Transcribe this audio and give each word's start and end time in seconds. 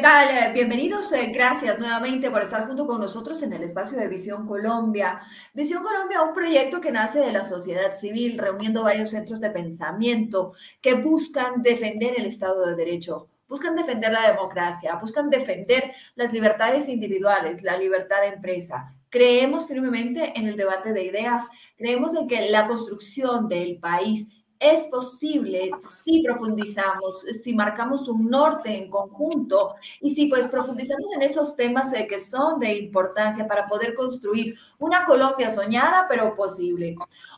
tal? 0.00 0.28
Eh, 0.30 0.52
bienvenidos, 0.54 1.12
eh, 1.12 1.30
gracias 1.32 1.78
nuevamente 1.78 2.30
por 2.30 2.42
estar 2.42 2.66
junto 2.66 2.86
con 2.86 3.00
nosotros 3.00 3.42
en 3.42 3.52
el 3.52 3.62
espacio 3.64 3.98
de 3.98 4.08
Visión 4.08 4.46
Colombia. 4.46 5.20
Visión 5.52 5.82
Colombia, 5.82 6.22
un 6.22 6.32
proyecto 6.32 6.80
que 6.80 6.90
nace 6.90 7.18
de 7.18 7.32
la 7.32 7.44
sociedad 7.44 7.92
civil, 7.92 8.38
reuniendo 8.38 8.82
varios 8.82 9.10
centros 9.10 9.40
de 9.40 9.50
pensamiento 9.50 10.54
que 10.80 10.94
buscan 10.94 11.62
defender 11.62 12.14
el 12.16 12.24
Estado 12.24 12.64
de 12.66 12.76
Derecho, 12.76 13.28
buscan 13.46 13.76
defender 13.76 14.12
la 14.12 14.30
democracia, 14.30 14.94
buscan 14.94 15.28
defender 15.28 15.92
las 16.14 16.32
libertades 16.32 16.88
individuales, 16.88 17.62
la 17.62 17.76
libertad 17.76 18.22
de 18.22 18.28
empresa. 18.28 18.94
Creemos 19.10 19.66
firmemente 19.66 20.32
en 20.38 20.46
el 20.46 20.56
debate 20.56 20.94
de 20.94 21.04
ideas, 21.04 21.44
creemos 21.76 22.14
en 22.14 22.26
que 22.26 22.48
la 22.48 22.66
construcción 22.66 23.48
del 23.48 23.78
país 23.78 24.28
es 24.60 24.86
posible 24.88 25.70
si 26.04 26.22
profundizamos, 26.22 27.22
si 27.42 27.54
marcamos 27.54 28.06
un 28.08 28.26
norte 28.26 28.76
en 28.76 28.90
conjunto 28.90 29.74
y 30.02 30.14
si 30.14 30.26
pues 30.26 30.46
profundizamos 30.48 31.10
en 31.14 31.22
esos 31.22 31.56
temas 31.56 31.92
que 32.06 32.18
son 32.18 32.60
de 32.60 32.74
importancia 32.74 33.48
para 33.48 33.66
poder 33.66 33.94
construir 33.94 34.54
una 34.78 35.06
Colombia 35.06 35.50
soñada 35.50 36.06
pero 36.08 36.36
posible. 36.36 36.94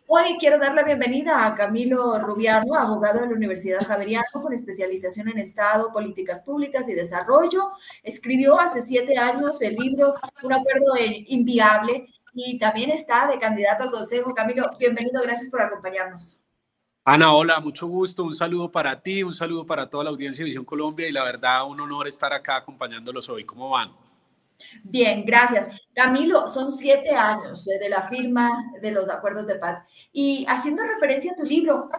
Hoy 0.09 0.37
quiero 0.41 0.59
dar 0.59 0.75
la 0.75 0.83
bienvenida 0.83 1.47
a 1.47 1.55
Camilo 1.55 2.19
Rubiano, 2.19 2.75
abogado 2.75 3.21
de 3.21 3.29
la 3.29 3.35
Universidad 3.35 3.87
Javeriano 3.87 4.43
con 4.43 4.53
especialización 4.53 5.29
en 5.29 5.39
Estado, 5.39 5.93
Políticas 5.93 6.43
Públicas 6.43 6.89
y 6.89 6.95
Desarrollo. 6.95 7.71
Escribió 8.03 8.59
hace 8.59 8.83
siete 8.83 9.17
años 9.17 9.63
el 9.63 9.75
libro 9.75 10.13
Un 10.43 10.53
acuerdo 10.53 10.95
inviable 11.29 12.09
y 12.35 12.59
también 12.59 12.91
está 12.91 13.29
de 13.29 13.39
candidato 13.39 13.85
al 13.85 13.93
Consejo. 13.93 14.35
Camilo, 14.35 14.71
bienvenido, 14.77 15.23
gracias 15.23 15.49
por 15.51 15.63
acompañarnos. 15.63 16.42
Ana, 17.05 17.33
hola, 17.35 17.59
mucho 17.59 17.89
gusto. 17.89 18.23
Un 18.23 18.35
saludo 18.35 18.71
para 18.71 19.01
ti, 19.01 19.25
un 19.25 19.35
saludo 19.35 19.67
para 19.67 19.91
toda 19.91 20.05
la 20.05 20.11
audiencia 20.11 20.43
de 20.43 20.47
Visión 20.47 20.65
Colombia 20.65 21.09
y 21.09 21.13
la 21.13 21.25
verdad, 21.25 21.67
un 21.67 21.81
honor 21.81 22.07
estar 22.07 22.33
acá 22.33 22.57
acompañándolos 22.57 23.29
hoy. 23.29 23.45
¿Cómo 23.45 23.71
van? 23.71 23.91
Bien, 24.85 25.25
gracias. 25.25 25.69
Camilo, 25.93 26.47
son 26.47 26.71
siete 26.71 27.11
años 27.11 27.67
eh, 27.69 27.81
de 27.81 27.89
la 27.89 28.03
firma 28.03 28.73
de 28.81 28.93
los 28.93 29.09
acuerdos 29.09 29.49
de 29.49 29.57
paz. 29.57 29.83
Y 30.13 30.47
haciendo 30.49 30.85
referencia 30.85 31.33
a 31.33 31.37
tu 31.37 31.43
libro, 31.43 31.91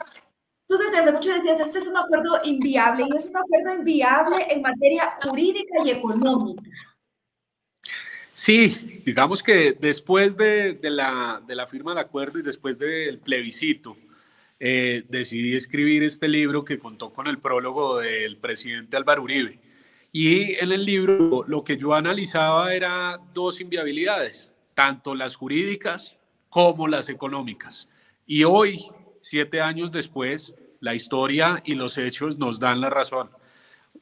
tú 0.68 0.78
desde 0.78 1.00
hace 1.00 1.12
mucho 1.12 1.34
decías, 1.34 1.60
este 1.60 1.80
es 1.80 1.88
un 1.90 1.98
acuerdo 1.98 2.40
inviable 2.46 3.06
y 3.12 3.18
es 3.18 3.28
un 3.28 3.36
acuerdo 3.36 3.74
inviable 3.74 4.48
en 4.50 4.62
materia 4.62 5.16
jurídica 5.22 5.84
y 5.84 5.92
económica. 5.92 6.72
Sí, 8.32 9.02
digamos 9.06 9.44
que 9.44 9.74
después 9.74 10.38
de, 10.38 10.80
la, 10.82 11.42
de 11.46 11.56
la 11.56 11.68
firma 11.68 11.92
del 11.92 12.06
acuerdo 12.06 12.40
y 12.40 12.42
después 12.42 12.80
del 12.80 13.20
plebiscito, 13.20 13.98
eh, 14.66 15.04
decidí 15.10 15.58
escribir 15.58 16.04
este 16.04 16.30
libro 16.30 16.64
que 16.64 16.80
contó 16.80 17.12
con 17.12 17.28
el 17.28 17.40
prólogo 17.40 17.98
del 17.98 18.38
presidente 18.38 18.96
Álvaro 18.96 19.24
Uribe. 19.24 19.60
Y 20.14 20.54
en 20.54 20.72
el 20.72 20.86
libro 20.86 21.44
lo 21.46 21.66
que 21.66 21.76
yo 21.76 21.94
analizaba 21.94 22.74
era 22.74 23.20
dos 23.34 23.60
inviabilidades, 23.60 24.54
tanto 24.74 25.16
las 25.16 25.36
jurídicas 25.36 26.16
como 26.48 26.88
las 26.88 27.10
económicas. 27.10 27.90
Y 28.26 28.46
hoy, 28.46 28.86
siete 29.20 29.60
años 29.60 29.92
después, 29.92 30.54
la 30.80 30.96
historia 30.96 31.62
y 31.66 31.76
los 31.76 31.98
hechos 31.98 32.38
nos 32.38 32.58
dan 32.58 32.80
la 32.80 32.90
razón. 32.90 33.32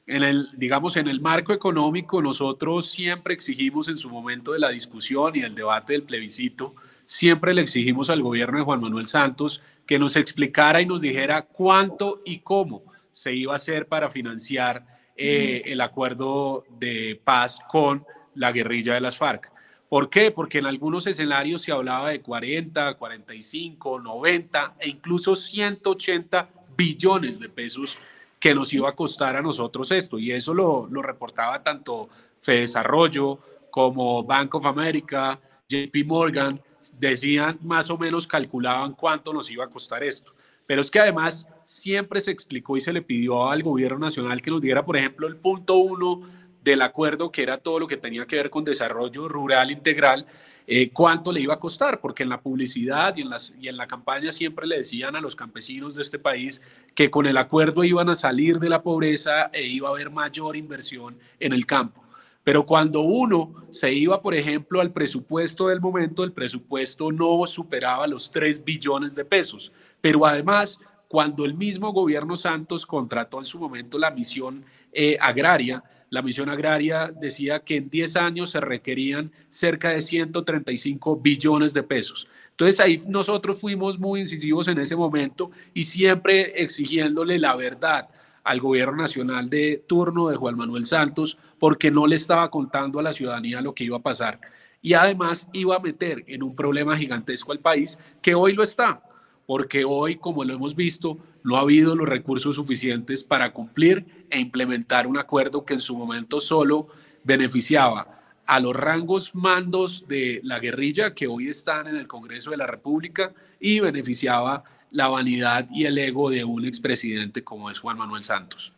En 0.06 0.22
el, 0.22 0.48
digamos, 0.58 0.96
en 0.96 1.08
el 1.08 1.22
marco 1.22 1.54
económico, 1.54 2.22
nosotros 2.22 2.88
siempre 2.88 3.34
exigimos 3.34 3.88
en 3.88 3.98
su 3.98 4.12
momento 4.12 4.52
de 4.52 4.60
la 4.60 4.70
discusión 4.70 5.36
y 5.36 5.40
el 5.40 5.56
debate 5.56 5.94
del 5.94 6.04
plebiscito, 6.04 6.76
siempre 7.12 7.54
le 7.54 7.62
exigimos 7.62 8.10
al 8.10 8.24
gobierno 8.24 8.58
de 8.58 8.64
Juan 8.64 8.80
Manuel 8.80 9.06
Santos 9.06 9.62
que 9.86 10.00
nos 10.00 10.16
explicara 10.16 10.82
y 10.82 10.86
nos 10.86 11.02
dijera 11.02 11.42
cuánto 11.42 12.22
y 12.24 12.40
cómo 12.40 12.84
se 13.12 13.36
iba 13.36 13.52
a 13.52 13.58
hacer 13.58 13.88
para 13.88 14.10
financiar 14.10 14.86
eh, 15.18 15.62
el 15.66 15.82
acuerdo 15.82 16.64
de 16.80 17.20
paz 17.22 17.60
con 17.70 18.06
la 18.34 18.54
guerrilla 18.54 18.94
de 18.94 19.02
las 19.02 19.18
FARC. 19.18 19.52
¿Por 19.90 20.10
qué? 20.10 20.32
Porque 20.32 20.60
en 20.60 20.68
algunos 20.68 21.06
escenarios 21.06 21.64
se 21.64 21.74
hablaba 21.74 22.12
de 22.12 22.22
40, 22.22 22.94
45, 22.94 24.00
90 24.00 24.76
e 24.80 24.88
incluso 24.88 25.36
180 25.36 26.50
billones 26.78 27.40
de 27.40 27.50
pesos 27.50 27.98
que 28.40 28.56
nos 28.56 28.72
iba 28.72 28.88
a 28.88 28.96
costar 28.96 29.36
a 29.36 29.42
nosotros 29.42 29.92
esto. 29.92 30.18
Y 30.18 30.32
eso 30.32 30.54
lo, 30.54 30.88
lo 30.90 31.02
reportaba 31.02 31.62
tanto 31.62 32.08
Desarrollo 32.46 33.38
como 33.70 34.24
Bank 34.24 34.56
of 34.56 34.66
America, 34.66 35.38
JP 35.68 36.06
Morgan, 36.06 36.62
decían 37.00 37.60
más 37.62 37.90
o 37.90 37.98
menos, 37.98 38.28
calculaban 38.28 38.94
cuánto 38.94 39.34
nos 39.34 39.50
iba 39.52 39.66
a 39.66 39.70
costar 39.70 40.04
esto. 40.04 40.34
Pero 40.66 40.82
es 40.82 40.90
que 40.90 41.00
además 41.00 41.48
siempre 41.64 42.20
se 42.20 42.32
explicó 42.32 42.78
y 42.78 42.82
se 42.82 42.94
le 42.94 43.02
pidió 43.02 43.50
al 43.50 43.64
gobierno 43.64 44.00
nacional 44.00 44.42
que 44.42 44.52
nos 44.52 44.62
diera, 44.62 44.86
por 44.86 44.98
ejemplo, 44.98 45.28
el 45.28 45.36
punto 45.36 45.78
uno 45.78 46.22
del 46.64 46.82
acuerdo, 46.82 47.32
que 47.32 47.44
era 47.44 47.58
todo 47.58 47.80
lo 47.80 47.88
que 47.88 47.98
tenía 47.98 48.26
que 48.26 48.36
ver 48.36 48.50
con 48.50 48.64
desarrollo 48.64 49.28
rural 49.28 49.72
integral, 49.72 50.26
eh, 50.68 50.92
cuánto 50.92 51.32
le 51.32 51.42
iba 51.42 51.56
a 51.56 51.60
costar, 51.60 52.00
porque 52.00 52.24
en 52.24 52.30
la 52.30 52.40
publicidad 52.40 53.16
y 53.18 53.22
en, 53.22 53.30
las, 53.30 53.54
y 53.60 53.68
en 53.68 53.78
la 53.78 53.88
campaña 53.88 54.32
siempre 54.32 54.68
le 54.68 54.78
decían 54.78 55.16
a 55.16 55.22
los 55.22 55.36
campesinos 55.36 55.96
de 55.96 56.04
este 56.04 56.20
país 56.20 56.62
que 56.94 57.10
con 57.10 57.26
el 57.26 57.38
acuerdo 57.38 57.84
iban 57.84 58.10
a 58.10 58.16
salir 58.16 58.60
de 58.60 58.70
la 58.70 58.84
pobreza 58.84 59.48
e 59.52 59.64
iba 59.64 59.90
a 59.90 59.92
haber 59.92 60.12
mayor 60.12 60.56
inversión 60.56 61.18
en 61.40 61.54
el 61.54 61.66
campo. 61.66 62.01
Pero 62.44 62.66
cuando 62.66 63.02
uno 63.02 63.54
se 63.70 63.94
iba, 63.94 64.22
por 64.22 64.34
ejemplo, 64.34 64.82
al 64.82 64.92
presupuesto 64.92 65.68
del 65.68 65.80
momento, 65.80 66.24
el 66.24 66.32
presupuesto 66.32 67.12
no 67.12 67.46
superaba 67.46 68.08
los 68.08 68.32
3 68.32 68.64
billones 68.64 69.14
de 69.14 69.26
pesos. 69.26 69.72
Pero 70.02 70.26
además, 70.26 70.80
cuando 71.08 71.46
el 71.46 71.54
mismo 71.54 71.92
gobierno 71.92 72.36
Santos 72.36 72.86
contrató 72.86 73.38
en 73.38 73.46
su 73.46 73.60
momento 73.60 74.00
la 74.00 74.12
misión 74.12 74.66
eh, 74.92 75.18
agraria, 75.20 75.84
la 76.10 76.22
misión 76.22 76.50
agraria 76.50 77.10
decía 77.10 77.62
que 77.62 77.78
en 77.78 77.90
10 77.90 78.16
años 78.18 78.50
se 78.50 78.60
requerían 78.60 79.32
cerca 79.48 79.90
de 79.90 80.02
135 80.02 81.18
billones 81.18 81.74
de 81.74 81.84
pesos. 81.84 82.28
Entonces 82.50 82.80
ahí 82.80 83.02
nosotros 83.08 83.60
fuimos 83.60 83.98
muy 83.98 84.20
incisivos 84.20 84.68
en 84.68 84.80
ese 84.80 84.96
momento 84.96 85.52
y 85.74 85.84
siempre 85.84 86.62
exigiéndole 86.62 87.40
la 87.40 87.56
verdad 87.56 88.10
al 88.44 88.60
gobierno 88.60 88.98
nacional 88.98 89.50
de 89.50 89.84
turno 89.88 90.28
de 90.28 90.36
Juan 90.36 90.58
Manuel 90.58 90.86
Santos 90.86 91.38
porque 91.62 91.92
no 91.92 92.08
le 92.08 92.16
estaba 92.16 92.50
contando 92.50 92.98
a 92.98 93.04
la 93.04 93.14
ciudadanía 93.14 93.62
lo 93.62 93.76
que 93.76 93.84
iba 93.84 93.98
a 93.98 94.02
pasar. 94.02 94.42
Y 94.82 94.94
además 94.94 95.48
iba 95.54 95.76
a 95.76 95.80
meter 95.80 96.24
en 96.26 96.42
un 96.42 96.56
problema 96.56 96.98
gigantesco 96.98 97.52
al 97.52 97.60
país 97.60 98.00
que 98.20 98.34
hoy 98.34 98.54
lo 98.54 98.64
está, 98.64 99.04
porque 99.46 99.86
hoy, 99.86 100.16
como 100.16 100.44
lo 100.44 100.56
hemos 100.56 100.76
visto, 100.76 101.20
no 101.44 101.58
ha 101.58 101.60
habido 101.60 101.96
los 101.96 102.10
recursos 102.10 102.56
suficientes 102.56 103.24
para 103.24 103.54
cumplir 103.54 104.26
e 104.32 104.40
implementar 104.40 105.06
un 105.06 105.20
acuerdo 105.20 105.64
que 105.64 105.76
en 105.76 105.82
su 105.82 105.96
momento 105.96 106.40
solo 106.40 106.88
beneficiaba 107.24 108.08
a 108.48 108.60
los 108.60 108.76
rangos 108.76 109.36
mandos 109.36 110.08
de 110.08 110.42
la 110.44 110.58
guerrilla 110.58 111.14
que 111.14 111.28
hoy 111.28 111.48
están 111.48 111.86
en 111.86 111.96
el 111.96 112.08
Congreso 112.08 112.50
de 112.50 112.58
la 112.58 112.66
República 112.66 113.36
y 113.60 113.80
beneficiaba 113.82 114.64
la 114.90 115.10
vanidad 115.10 115.68
y 115.70 115.86
el 115.86 116.00
ego 116.00 116.32
de 116.32 116.44
un 116.44 116.66
expresidente 116.66 117.44
como 117.44 117.70
es 117.70 117.80
Juan 117.80 118.00
Manuel 118.00 118.24
Santos. 118.24 118.74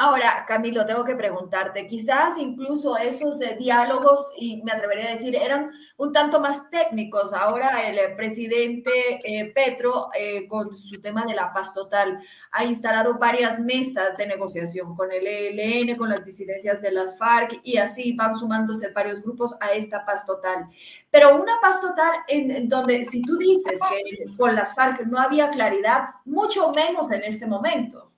Ahora, 0.00 0.44
Camilo, 0.46 0.86
tengo 0.86 1.04
que 1.04 1.16
preguntarte, 1.16 1.88
quizás 1.88 2.38
incluso 2.38 2.96
esos 2.96 3.40
eh, 3.40 3.56
diálogos, 3.58 4.30
y 4.36 4.62
me 4.62 4.70
atrevería 4.70 5.08
a 5.08 5.16
decir, 5.16 5.34
eran 5.34 5.72
un 5.96 6.12
tanto 6.12 6.38
más 6.38 6.70
técnicos. 6.70 7.32
Ahora 7.32 7.82
el 7.88 7.98
eh, 7.98 8.14
presidente 8.16 8.92
eh, 9.24 9.52
Petro, 9.52 10.08
con 10.48 10.76
su 10.76 11.00
tema 11.00 11.24
de 11.24 11.34
la 11.34 11.52
paz 11.52 11.74
total, 11.74 12.22
ha 12.52 12.64
instalado 12.64 13.18
varias 13.18 13.58
mesas 13.58 14.16
de 14.16 14.28
negociación 14.28 14.94
con 14.94 15.10
el 15.10 15.26
ELN, 15.26 15.96
con 15.96 16.10
las 16.10 16.24
disidencias 16.24 16.80
de 16.80 16.92
las 16.92 17.18
FARC, 17.18 17.60
y 17.64 17.78
así 17.78 18.12
van 18.14 18.36
sumándose 18.36 18.92
varios 18.92 19.20
grupos 19.20 19.56
a 19.60 19.72
esta 19.72 20.06
paz 20.06 20.24
total. 20.24 20.68
Pero 21.10 21.42
una 21.42 21.60
paz 21.60 21.80
total 21.80 22.12
en 22.28 22.68
donde, 22.68 23.04
si 23.04 23.20
tú 23.22 23.36
dices 23.36 23.80
que 23.90 24.36
con 24.36 24.54
las 24.54 24.76
FARC 24.76 25.06
no 25.06 25.18
había 25.18 25.50
claridad, 25.50 26.10
mucho 26.24 26.70
menos 26.72 27.10
en 27.10 27.24
este 27.24 27.48
momento. 27.48 28.08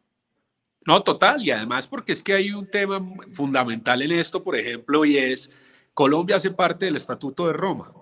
No, 0.87 1.03
total, 1.03 1.45
y 1.45 1.51
además 1.51 1.87
porque 1.87 2.13
es 2.13 2.23
que 2.23 2.33
hay 2.33 2.53
un 2.53 2.67
tema 2.67 3.01
fundamental 3.33 4.01
en 4.01 4.13
esto, 4.13 4.43
por 4.43 4.57
ejemplo, 4.57 5.05
y 5.05 5.19
es 5.19 5.51
Colombia 5.93 6.37
hace 6.37 6.51
parte 6.51 6.87
del 6.87 6.97
Estatuto 6.97 7.47
de 7.47 7.53
Roma, 7.53 7.93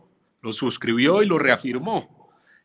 lo 0.40 0.52
suscribió 0.52 1.22
y 1.22 1.26
lo 1.26 1.38
reafirmó. 1.38 2.16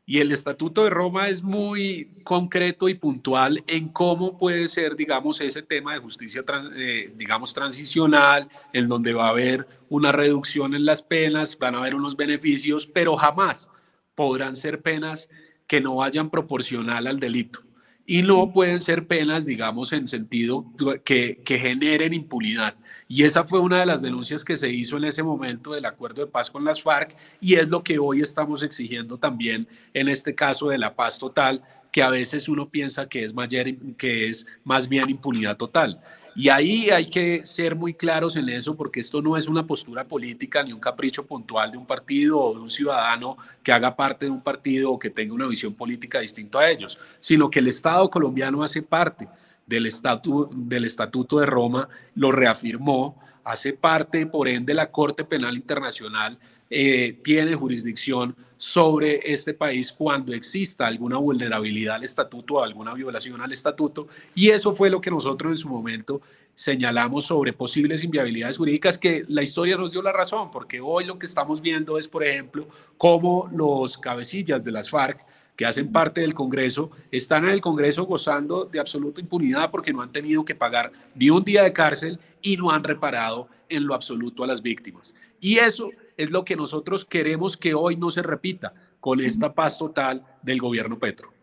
Y 0.06 0.19
el 0.19 0.33
Estatuto 0.33 0.83
de 0.83 0.89
Roma 0.89 1.30
es 1.30 1.42
muy 1.42 2.12
concreto 2.25 2.89
y 2.89 2.94
puntual 2.94 3.63
en 3.68 3.88
cómo 3.88 4.38
puede 4.38 4.68
ser, 4.68 4.95
digamos, 4.98 5.39
ese 5.39 5.63
tema 5.63 5.94
de 5.94 6.00
justicia, 6.00 6.44
eh, 6.75 7.12
digamos, 7.16 7.54
transicional, 7.54 8.50
en 8.74 8.89
donde 8.89 9.13
va 9.13 9.27
a 9.27 9.30
haber 9.30 9.66
una 9.89 10.12
reducción 10.12 10.75
en 10.75 10.86
las 10.86 11.01
penas, 11.01 11.57
van 11.57 11.74
a 11.74 11.80
haber 11.80 11.95
unos 11.95 12.18
beneficios, 12.18 12.86
pero 12.86 13.16
jamás 13.16 13.69
podrán 14.13 14.56
ser 14.56 14.81
penas 14.81 15.30
que 15.68 15.80
no 15.80 15.95
vayan 15.95 16.30
proporcional 16.30 17.07
al 17.07 17.19
delito 17.19 17.62
y 18.05 18.21
no 18.21 18.51
pueden 18.51 18.79
ser 18.79 19.07
penas, 19.07 19.45
digamos, 19.45 19.94
en 19.94 20.07
sentido 20.07 20.65
que, 21.05 21.38
que, 21.44 21.57
generen 21.57 22.13
impunidad. 22.13 22.75
Y 23.07 23.23
esa 23.23 23.45
fue 23.45 23.59
una 23.59 23.79
de 23.79 23.85
las 23.85 24.01
denuncias 24.01 24.44
que 24.44 24.57
se 24.57 24.69
hizo 24.69 24.97
en 24.97 25.05
ese 25.05 25.23
momento 25.23 25.73
del 25.73 25.85
acuerdo 25.85 26.25
de 26.25 26.31
paz 26.31 26.51
con 26.51 26.65
las 26.65 26.81
FARC 26.81 27.15
y 27.39 27.55
es 27.55 27.69
lo 27.69 27.83
que 27.83 28.00
hoy 28.00 28.21
estamos 28.21 28.63
exigiendo 28.63 29.17
también 29.17 29.67
en 29.94 30.09
este 30.09 30.35
caso 30.35 30.67
de 30.67 30.77
la 30.77 30.95
paz 30.95 31.17
total, 31.17 31.63
que 31.91 32.01
a 32.01 32.09
veces 32.09 32.50
uno 32.50 32.69
piensa 32.69 33.07
que 33.07 33.23
es, 33.23 33.33
mayor, 33.33 33.67
que 33.97 34.27
es 34.27 34.47
más 34.63 34.89
bien 34.89 35.09
impunidad 35.09 35.56
total. 35.56 36.01
Y 36.35 36.50
ahí 36.50 36.89
hay 36.89 37.09
que 37.09 37.45
ser 37.45 37.75
muy 37.75 37.94
claros 37.94 38.35
en 38.35 38.50
eso 38.50 38.75
porque 38.75 39.00
esto 39.00 39.21
no 39.21 39.38
es 39.38 39.47
una 39.47 39.65
postura 39.68 40.03
política 40.06 40.63
ni 40.63 40.74
un 40.74 40.80
capricho 40.80 41.25
puntual 41.25 41.71
de 41.71 41.77
un 41.77 41.85
partido 41.85 42.39
o 42.39 42.53
de 42.56 42.59
un 42.59 42.69
ciudadano 42.69 43.38
que 43.62 43.71
haga 43.71 43.95
parte 43.95 44.25
de 44.25 44.31
un 44.31 44.41
partido 44.41 44.91
o 44.91 45.00
que 45.00 45.12
tenga 45.12 45.33
una 45.33 45.47
visión 45.47 45.75
política 45.75 46.19
distinta 46.19 46.59
a 46.59 46.71
ellos, 46.71 46.97
sino 47.19 47.50
que 47.50 47.59
el 47.59 47.68
Estado 47.68 48.09
colombiano 48.09 48.63
hace 48.63 48.81
parte 48.81 49.27
del, 49.65 49.85
estatu 49.85 50.50
del 50.53 50.85
Estatuto 50.85 51.39
de 51.39 51.45
Roma, 51.45 51.88
lo 52.15 52.31
reafirmó, 52.31 53.21
hace 53.44 53.74
parte, 53.74 54.25
por 54.25 54.47
ende, 54.47 54.74
la 54.74 54.91
Corte 54.91 55.24
Penal 55.24 55.56
Internacional 55.56 56.38
eh, 56.75 57.19
tiene 57.23 57.53
jurisdicción 57.53 58.35
sobre 58.57 59.31
este 59.31 59.53
país 59.53 59.93
cuando 59.93 60.33
exista 60.33 60.87
alguna 60.87 61.17
vulnerabilidad 61.17 61.97
al 61.97 62.03
estatuto 62.03 62.55
o 62.55 62.63
alguna 62.63 62.95
violación 62.95 63.39
al 63.41 63.51
estatuto. 63.51 64.07
Y 64.33 64.49
eso 64.49 64.75
fue 64.75 64.89
lo 64.89 64.99
que 64.99 65.11
nosotros 65.11 65.51
en 65.51 65.57
su 65.57 65.69
momento 65.69 66.19
señalamos 66.55 67.25
sobre 67.25 67.53
posibles 67.53 68.03
inviabilidades 68.03 68.57
jurídicas 68.57 68.97
que 68.97 69.23
la 69.27 69.43
historia 69.43 69.77
nos 69.77 69.91
dio 69.91 70.01
la 70.01 70.11
razón, 70.11 70.49
porque 70.49 70.81
hoy 70.81 71.05
lo 71.05 71.19
que 71.19 71.27
estamos 71.27 71.61
viendo 71.61 71.99
es, 71.99 72.07
por 72.07 72.23
ejemplo, 72.23 72.67
cómo 72.97 73.47
los 73.53 73.95
cabecillas 73.95 74.63
de 74.63 74.71
las 74.71 74.89
FARC 74.89 75.23
que 75.55 75.67
hacen 75.67 75.91
parte 75.91 76.21
del 76.21 76.33
Congreso 76.33 76.89
están 77.11 77.43
en 77.43 77.51
el 77.51 77.61
Congreso 77.61 78.05
gozando 78.05 78.65
de 78.65 78.79
absoluta 78.79 79.21
impunidad 79.21 79.69
porque 79.69 79.93
no 79.93 80.01
han 80.01 80.11
tenido 80.11 80.43
que 80.43 80.55
pagar 80.55 80.91
ni 81.13 81.29
un 81.29 81.43
día 81.43 81.61
de 81.61 81.71
cárcel 81.71 82.19
y 82.41 82.57
no 82.57 82.71
han 82.71 82.83
reparado 82.83 83.47
en 83.69 83.85
lo 83.85 83.93
absoluto 83.93 84.43
a 84.43 84.47
las 84.47 84.63
víctimas. 84.63 85.13
Y 85.39 85.57
eso 85.57 85.91
es 86.18 86.31
lo 86.31 86.45
que 86.45 86.56
nosotros 86.56 87.06
queremos 87.06 87.57
que 87.57 87.74
hoy 87.74 87.95
no 87.95 88.12
se 88.12 88.21
repita 88.21 88.74
con 89.00 89.19
esta 89.19 89.54
paz 89.54 89.77
total 89.77 90.25
del 90.42 90.60
gobierno 90.60 91.00
Petro. 91.00 91.33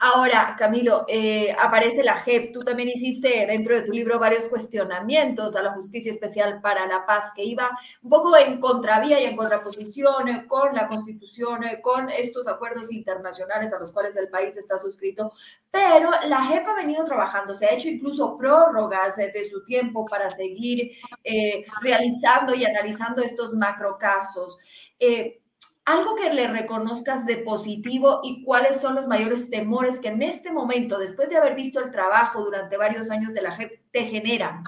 Ahora, 0.00 0.54
Camilo, 0.58 1.04
eh, 1.08 1.54
aparece 1.58 2.02
la 2.02 2.18
JEP. 2.18 2.52
Tú 2.52 2.60
también 2.60 2.88
hiciste 2.88 3.46
dentro 3.46 3.74
de 3.74 3.82
tu 3.82 3.92
libro 3.92 4.18
varios 4.18 4.48
cuestionamientos 4.48 5.56
a 5.56 5.62
la 5.62 5.72
Justicia 5.72 6.12
Especial 6.12 6.60
para 6.60 6.86
la 6.86 7.06
Paz, 7.06 7.32
que 7.34 7.44
iba 7.44 7.70
un 8.02 8.10
poco 8.10 8.36
en 8.36 8.60
contravía 8.60 9.20
y 9.20 9.24
en 9.24 9.36
contraposición 9.36 10.46
con 10.46 10.74
la 10.74 10.88
Constitución, 10.88 11.62
con 11.82 12.10
estos 12.10 12.48
acuerdos 12.48 12.92
internacionales 12.92 13.72
a 13.72 13.78
los 13.78 13.92
cuales 13.92 14.16
el 14.16 14.28
país 14.28 14.56
está 14.56 14.78
suscrito. 14.78 15.32
Pero 15.70 16.10
la 16.26 16.44
JEP 16.44 16.66
ha 16.66 16.74
venido 16.74 17.04
trabajando, 17.04 17.54
se 17.54 17.66
ha 17.66 17.74
hecho 17.74 17.88
incluso 17.88 18.36
prórrogas 18.36 19.16
de 19.16 19.48
su 19.48 19.64
tiempo 19.64 20.06
para 20.06 20.30
seguir 20.30 20.92
eh, 21.24 21.64
realizando 21.82 22.54
y 22.54 22.64
analizando 22.64 23.22
estos 23.22 23.52
macrocasos. 23.52 24.58
Eh, 24.98 25.40
algo 25.86 26.16
que 26.16 26.34
le 26.34 26.48
reconozcas 26.48 27.24
de 27.26 27.38
positivo 27.38 28.20
y 28.24 28.42
cuáles 28.42 28.80
son 28.80 28.96
los 28.96 29.06
mayores 29.06 29.48
temores 29.48 30.00
que 30.00 30.08
en 30.08 30.20
este 30.20 30.50
momento, 30.50 30.98
después 30.98 31.30
de 31.30 31.36
haber 31.36 31.54
visto 31.54 31.80
el 31.82 31.92
trabajo 31.92 32.44
durante 32.44 32.76
varios 32.76 33.10
años 33.10 33.32
de 33.32 33.42
la 33.42 33.52
JEP, 33.52 33.80
te 33.92 34.04
generan. 34.04 34.64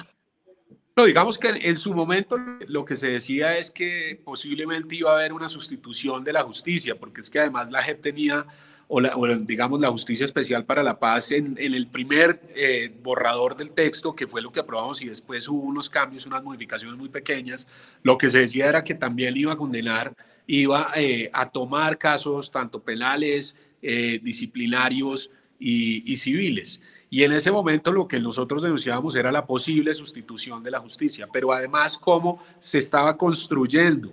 No, 0.96 1.04
digamos 1.04 1.36
que 1.36 1.48
en 1.48 1.76
su 1.76 1.92
momento 1.92 2.38
lo 2.66 2.84
que 2.84 2.96
se 2.96 3.08
decía 3.08 3.58
es 3.58 3.70
que 3.70 4.20
posiblemente 4.24 4.94
iba 4.94 5.10
a 5.10 5.14
haber 5.14 5.32
una 5.32 5.48
sustitución 5.48 6.22
de 6.22 6.32
la 6.32 6.42
justicia, 6.42 6.94
porque 6.94 7.20
es 7.20 7.28
que 7.28 7.40
además 7.40 7.68
la 7.70 7.82
JEP 7.82 8.00
tenía, 8.00 8.46
o, 8.86 9.00
digamos 9.38 9.80
la 9.80 9.90
Justicia 9.90 10.24
Especial 10.24 10.66
para 10.66 10.84
la 10.84 11.00
Paz, 11.00 11.32
en, 11.32 11.56
el 11.58 11.88
primer 11.88 12.40
eh, 12.54 12.92
borrador 13.02 13.56
del 13.56 13.72
texto, 13.72 14.14
que 14.14 14.28
fue 14.28 14.40
lo 14.40 14.52
que 14.52 14.60
aprobamos 14.60 15.02
y 15.02 15.08
después 15.08 15.48
hubo 15.48 15.62
unos 15.62 15.90
cambios, 15.90 16.26
unas 16.26 16.44
modificaciones 16.44 16.96
muy 16.96 17.08
pequeñas, 17.08 17.66
lo 18.02 18.16
que 18.16 18.30
se 18.30 18.38
decía 18.38 18.68
era 18.68 18.84
que 18.84 18.94
también 18.94 19.36
iba 19.36 19.52
a 19.52 19.56
condenar 19.56 20.14
iba 20.48 20.92
eh, 20.96 21.30
a 21.32 21.50
tomar 21.50 21.98
casos 21.98 22.50
tanto 22.50 22.82
penales, 22.82 23.54
eh, 23.82 24.18
disciplinarios 24.20 25.30
y, 25.60 26.16
civiles. 26.16 26.80
Y 27.10 27.22
en 27.22 27.32
ese 27.32 27.52
momento 27.52 27.92
lo 27.92 28.08
que 28.08 28.18
nosotros 28.18 28.62
denunciábamos 28.62 29.14
era 29.14 29.30
la 29.30 29.46
posible 29.46 29.92
sustitución 29.92 30.62
de 30.62 30.70
la 30.70 30.80
justicia, 30.80 31.28
pero 31.32 31.52
además 31.52 31.98
cómo 31.98 32.42
se 32.58 32.78
estaba 32.78 33.16
construyendo 33.16 34.10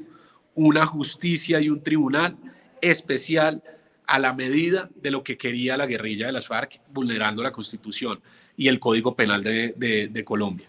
una 0.54 0.86
justicia 0.86 1.62
y 1.62 1.70
un 1.70 1.82
tribunal 1.82 2.36
especial 2.82 3.64
a 4.06 4.20
la 4.20 4.34
medida 4.34 4.90
de 5.02 5.12
lo 5.12 5.24
que 5.24 5.38
quería 5.38 5.78
la 5.78 5.88
guerrilla 5.88 6.28
de 6.28 6.34
las 6.34 6.48
FARC, 6.48 6.82
vulnerando 6.92 7.44
la 7.44 7.52
Constitución 7.52 8.20
y 8.58 8.68
el 8.68 8.80
Código 8.80 9.16
Penal 9.16 9.44
de 9.44 10.24
Colombia. 10.26 10.68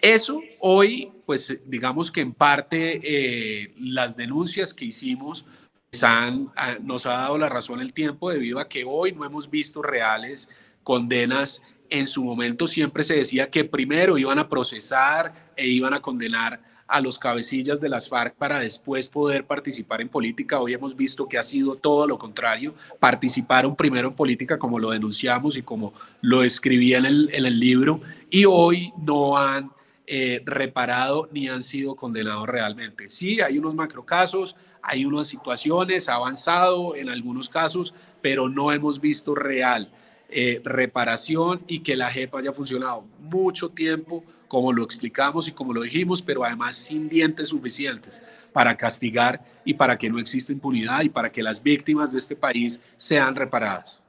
Eso 0.00 0.40
hoy, 0.60 1.10
pues 1.26 1.58
digamos 1.66 2.10
que 2.10 2.20
en 2.20 2.32
parte 2.32 3.00
eh, 3.02 3.74
las 3.78 4.16
denuncias 4.16 4.72
que 4.72 4.84
hicimos 4.84 5.44
pues, 5.90 6.02
han, 6.04 6.50
nos 6.80 7.06
ha 7.06 7.10
dado 7.10 7.38
la 7.38 7.48
razón 7.48 7.80
el 7.80 7.92
tiempo 7.92 8.30
debido 8.30 8.60
a 8.60 8.68
que 8.68 8.84
hoy 8.84 9.12
no 9.12 9.24
hemos 9.24 9.50
visto 9.50 9.82
reales 9.82 10.48
condenas. 10.84 11.62
En 11.90 12.06
su 12.06 12.22
momento 12.22 12.66
siempre 12.66 13.02
se 13.02 13.16
decía 13.16 13.50
que 13.50 13.64
primero 13.64 14.18
iban 14.18 14.38
a 14.38 14.48
procesar 14.48 15.52
e 15.56 15.66
iban 15.66 15.94
a 15.94 16.02
condenar 16.02 16.60
a 16.86 17.00
los 17.00 17.18
cabecillas 17.18 17.80
de 17.80 17.88
las 17.88 18.08
FARC 18.08 18.34
para 18.36 18.60
después 18.60 19.08
poder 19.08 19.46
participar 19.46 20.00
en 20.00 20.08
política. 20.08 20.58
Hoy 20.58 20.72
hemos 20.72 20.96
visto 20.96 21.28
que 21.28 21.36
ha 21.36 21.42
sido 21.42 21.76
todo 21.76 22.06
lo 22.06 22.18
contrario. 22.18 22.74
Participaron 22.98 23.76
primero 23.76 24.08
en 24.08 24.14
política 24.14 24.58
como 24.58 24.78
lo 24.78 24.90
denunciamos 24.90 25.56
y 25.58 25.62
como 25.62 25.92
lo 26.22 26.42
escribí 26.42 26.94
en 26.94 27.04
el, 27.04 27.30
en 27.32 27.44
el 27.44 27.60
libro 27.60 28.00
y 28.30 28.46
hoy 28.46 28.92
no 28.98 29.36
han 29.36 29.70
eh, 30.10 30.40
reparado 30.46 31.28
ni 31.32 31.48
han 31.48 31.62
sido 31.62 31.94
condenados 31.94 32.48
realmente. 32.48 33.10
Sí, 33.10 33.42
hay 33.42 33.58
unos 33.58 33.74
macrocasos, 33.74 34.56
hay 34.80 35.04
unas 35.04 35.26
situaciones, 35.26 36.08
ha 36.08 36.14
avanzado 36.14 36.96
en 36.96 37.10
algunos 37.10 37.50
casos, 37.50 37.92
pero 38.22 38.48
no 38.48 38.72
hemos 38.72 39.02
visto 39.02 39.34
real 39.34 39.92
eh, 40.30 40.62
reparación 40.64 41.62
y 41.66 41.80
que 41.80 41.94
la 41.94 42.10
JEP 42.10 42.34
haya 42.36 42.54
funcionado 42.54 43.04
mucho 43.18 43.68
tiempo, 43.68 44.24
como 44.46 44.72
lo 44.72 44.82
explicamos 44.82 45.46
y 45.46 45.52
como 45.52 45.74
lo 45.74 45.82
dijimos, 45.82 46.22
pero 46.22 46.42
además 46.42 46.76
sin 46.76 47.10
dientes 47.10 47.48
suficientes 47.48 48.22
para 48.54 48.78
castigar 48.78 49.44
y 49.64 49.74
para 49.74 49.98
que 49.98 50.08
no 50.08 50.18
exista 50.18 50.52
impunidad 50.52 51.02
y 51.02 51.10
para 51.10 51.30
que 51.30 51.42
las 51.42 51.62
víctimas 51.62 52.12
de 52.12 52.18
este 52.18 52.34
país 52.34 52.80
sean 52.96 53.34
reparadas. 53.36 54.00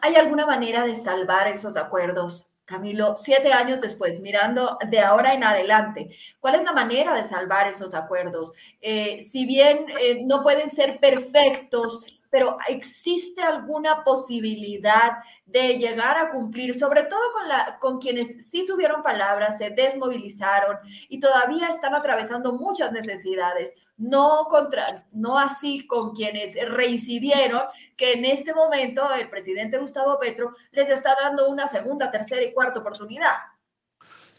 ¿Hay 0.00 0.14
alguna 0.16 0.46
manera 0.46 0.84
de 0.84 0.96
salvar 0.96 1.48
esos 1.48 1.76
acuerdos? 1.76 2.53
Camilo, 2.64 3.16
siete 3.16 3.52
años 3.52 3.80
después, 3.80 4.20
mirando 4.20 4.78
de 4.88 5.00
ahora 5.00 5.34
en 5.34 5.44
adelante, 5.44 6.10
¿cuál 6.40 6.54
es 6.54 6.64
la 6.64 6.72
manera 6.72 7.14
de 7.14 7.24
salvar 7.24 7.66
esos 7.66 7.94
acuerdos? 7.94 8.52
Eh, 8.80 9.22
si 9.22 9.44
bien 9.44 9.86
eh, 10.00 10.22
no 10.24 10.42
pueden 10.42 10.70
ser 10.70 10.98
perfectos, 10.98 12.06
pero 12.30 12.56
¿existe 12.66 13.42
alguna 13.42 14.02
posibilidad 14.02 15.18
de 15.46 15.78
llegar 15.78 16.18
a 16.18 16.30
cumplir, 16.30 16.74
sobre 16.74 17.04
todo 17.04 17.20
con, 17.32 17.48
la, 17.48 17.78
con 17.78 18.00
quienes 18.00 18.50
sí 18.50 18.66
tuvieron 18.66 19.04
palabras, 19.04 19.58
se 19.58 19.70
desmovilizaron 19.70 20.78
y 21.08 21.20
todavía 21.20 21.68
están 21.68 21.94
atravesando 21.94 22.54
muchas 22.54 22.90
necesidades? 22.90 23.74
No, 23.96 24.46
contra, 24.50 25.06
no 25.12 25.38
así 25.38 25.86
con 25.86 26.14
quienes 26.14 26.56
reincidieron, 26.68 27.62
que 27.96 28.14
en 28.14 28.24
este 28.24 28.52
momento 28.52 29.02
el 29.14 29.30
presidente 29.30 29.78
Gustavo 29.78 30.18
Petro 30.18 30.54
les 30.72 30.88
está 30.88 31.14
dando 31.20 31.48
una 31.48 31.68
segunda, 31.68 32.10
tercera 32.10 32.42
y 32.42 32.52
cuarta 32.52 32.80
oportunidad. 32.80 33.34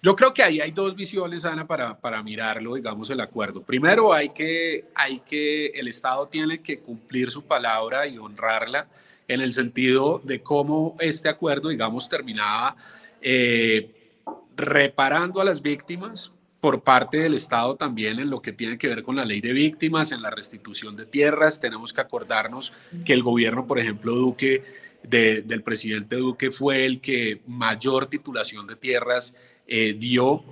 Yo 0.02 0.16
creo 0.16 0.34
que 0.34 0.44
ahí 0.44 0.60
hay 0.60 0.72
dos 0.72 0.96
visiones, 0.96 1.46
Ana, 1.46 1.66
para, 1.66 1.98
para 1.98 2.22
mirarlo, 2.22 2.76
digamos, 2.76 3.10
el 3.10 3.20
acuerdo. 3.22 3.64
Primero, 3.64 4.14
hay 4.14 4.30
que, 4.30 4.86
hay 4.94 5.20
que, 5.22 5.68
el 5.68 5.88
Estado 5.88 6.28
tiene 6.28 6.62
que 6.62 6.80
cumplir 6.80 7.32
su 7.32 7.44
palabra 7.44 8.06
y 8.06 8.18
honrarla 8.18 8.88
en 9.28 9.42
el 9.42 9.54
sentido 9.54 10.22
de 10.24 10.44
cómo 10.44 10.96
este 11.00 11.30
acuerdo, 11.30 11.70
digamos, 11.70 12.08
terminaba 12.08 12.76
eh, 13.20 14.22
reparando 14.56 15.42
a 15.42 15.46
las 15.46 15.62
víctimas 15.62 16.32
por 16.66 16.82
parte 16.82 17.18
del 17.18 17.36
Estado 17.36 17.76
también 17.76 18.18
en 18.18 18.32
lo 18.32 18.42
que 18.42 18.52
tiene 18.52 18.80
que 18.80 18.88
ver 18.88 19.04
con 19.04 19.16
la 19.16 19.24
ley 19.24 19.40
de 19.40 19.54
víctimas, 19.54 20.12
en 20.12 20.24
la 20.24 20.32
restitución 20.32 20.96
de 20.96 21.06
tierras. 21.06 21.62
Tenemos 21.62 21.94
que 21.94 22.02
acordarnos 22.02 22.74
que 23.06 23.14
el 23.14 23.22
gobierno, 23.22 23.68
por 23.68 23.78
ejemplo, 23.78 24.16
Duque, 24.16 24.64
del 25.04 25.62
presidente 25.62 26.16
Duque, 26.16 26.50
fue 26.50 26.88
el 26.88 27.02
que 27.02 27.42
mayor 27.46 28.08
titulación 28.08 28.66
de 28.66 28.76
tierras 28.76 29.36
eh, 29.68 29.96
dio, 29.96 30.44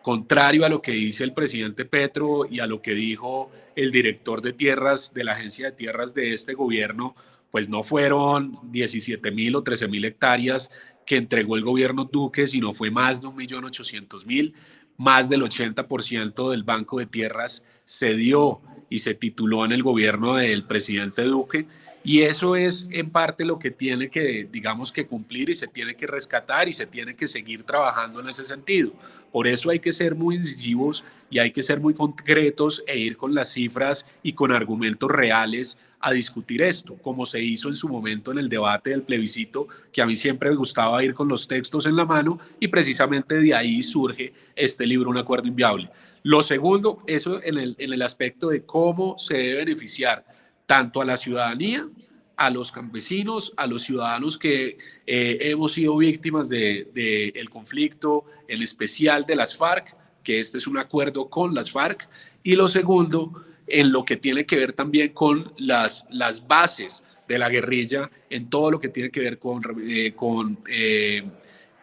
contrario 0.00 0.64
a 0.64 0.70
lo 0.70 0.80
que 0.80 0.92
dice 0.92 1.22
el 1.22 1.34
presidente 1.34 1.84
Petro 1.84 2.46
y 2.50 2.60
a 2.60 2.66
lo 2.66 2.80
que 2.80 2.94
dijo 2.94 3.52
el 3.76 3.92
director 3.92 4.40
de 4.40 4.54
tierras 4.54 5.12
de 5.12 5.24
la 5.24 5.32
agencia 5.32 5.66
de 5.66 5.76
tierras 5.76 6.14
de 6.14 6.32
este 6.32 6.54
gobierno, 6.54 7.14
pues 7.50 7.68
no 7.68 7.82
fueron 7.82 8.58
17 8.72 9.30
mil 9.32 9.54
o 9.54 9.62
13 9.62 9.86
mil 9.88 10.06
hectáreas 10.06 10.70
que 11.08 11.16
entregó 11.16 11.56
el 11.56 11.64
gobierno 11.64 12.04
Duque, 12.04 12.46
sino 12.46 12.74
fue 12.74 12.90
más 12.90 13.22
de 13.22 13.28
1.800.000, 13.28 14.52
más 14.98 15.30
del 15.30 15.40
80% 15.42 16.50
del 16.50 16.64
banco 16.64 16.98
de 16.98 17.06
tierras 17.06 17.64
se 17.86 18.12
dio 18.12 18.60
y 18.90 18.98
se 18.98 19.14
tituló 19.14 19.64
en 19.64 19.72
el 19.72 19.82
gobierno 19.82 20.34
del 20.34 20.64
presidente 20.64 21.22
Duque. 21.22 21.66
Y 22.04 22.20
eso 22.20 22.56
es 22.56 22.88
en 22.92 23.08
parte 23.08 23.46
lo 23.46 23.58
que 23.58 23.70
tiene 23.70 24.10
que, 24.10 24.46
digamos, 24.52 24.92
que 24.92 25.06
cumplir 25.06 25.48
y 25.48 25.54
se 25.54 25.66
tiene 25.66 25.94
que 25.94 26.06
rescatar 26.06 26.68
y 26.68 26.74
se 26.74 26.86
tiene 26.86 27.16
que 27.16 27.26
seguir 27.26 27.64
trabajando 27.64 28.20
en 28.20 28.28
ese 28.28 28.44
sentido. 28.44 28.92
Por 29.32 29.46
eso 29.46 29.70
hay 29.70 29.80
que 29.80 29.92
ser 29.92 30.14
muy 30.14 30.36
incisivos 30.36 31.04
y 31.30 31.38
hay 31.38 31.52
que 31.52 31.62
ser 31.62 31.80
muy 31.80 31.94
concretos 31.94 32.82
e 32.86 32.98
ir 32.98 33.16
con 33.16 33.34
las 33.34 33.50
cifras 33.50 34.04
y 34.22 34.34
con 34.34 34.52
argumentos 34.52 35.10
reales 35.10 35.78
a 36.00 36.12
discutir 36.12 36.62
esto, 36.62 36.96
como 36.96 37.26
se 37.26 37.42
hizo 37.42 37.68
en 37.68 37.74
su 37.74 37.88
momento 37.88 38.30
en 38.30 38.38
el 38.38 38.48
debate 38.48 38.90
del 38.90 39.02
plebiscito, 39.02 39.66
que 39.92 40.00
a 40.00 40.06
mí 40.06 40.14
siempre 40.14 40.50
me 40.50 40.56
gustaba 40.56 41.02
ir 41.02 41.14
con 41.14 41.28
los 41.28 41.48
textos 41.48 41.86
en 41.86 41.96
la 41.96 42.04
mano 42.04 42.38
y 42.60 42.68
precisamente 42.68 43.40
de 43.40 43.54
ahí 43.54 43.82
surge 43.82 44.32
este 44.54 44.86
libro, 44.86 45.10
Un 45.10 45.18
acuerdo 45.18 45.48
inviable. 45.48 45.90
Lo 46.22 46.42
segundo, 46.42 47.02
eso 47.06 47.42
en 47.42 47.58
el, 47.58 47.76
en 47.78 47.92
el 47.92 48.02
aspecto 48.02 48.48
de 48.48 48.64
cómo 48.64 49.18
se 49.18 49.36
debe 49.36 49.64
beneficiar 49.64 50.24
tanto 50.66 51.00
a 51.00 51.04
la 51.04 51.16
ciudadanía, 51.16 51.88
a 52.36 52.50
los 52.50 52.70
campesinos, 52.70 53.52
a 53.56 53.66
los 53.66 53.82
ciudadanos 53.82 54.38
que 54.38 54.78
eh, 55.06 55.38
hemos 55.40 55.72
sido 55.72 55.96
víctimas 55.96 56.48
del 56.48 56.88
de, 56.94 57.28
el 57.34 57.50
conflicto, 57.50 58.26
en 58.46 58.62
especial 58.62 59.26
de 59.26 59.34
las 59.34 59.56
FARC, 59.56 59.96
que 60.22 60.38
este 60.38 60.58
es 60.58 60.66
un 60.68 60.78
acuerdo 60.78 61.28
con 61.28 61.52
las 61.54 61.72
FARC, 61.72 62.08
y 62.44 62.54
lo 62.54 62.68
segundo, 62.68 63.44
en 63.68 63.92
lo 63.92 64.04
que 64.04 64.16
tiene 64.16 64.44
que 64.44 64.56
ver 64.56 64.72
también 64.72 65.12
con 65.12 65.52
las, 65.58 66.06
las 66.10 66.46
bases 66.46 67.02
de 67.26 67.38
la 67.38 67.48
guerrilla, 67.48 68.10
en 68.30 68.48
todo 68.48 68.70
lo 68.70 68.80
que 68.80 68.88
tiene 68.88 69.10
que 69.10 69.20
ver 69.20 69.38
con, 69.38 69.62
eh, 69.88 70.14
eh, 70.68 71.22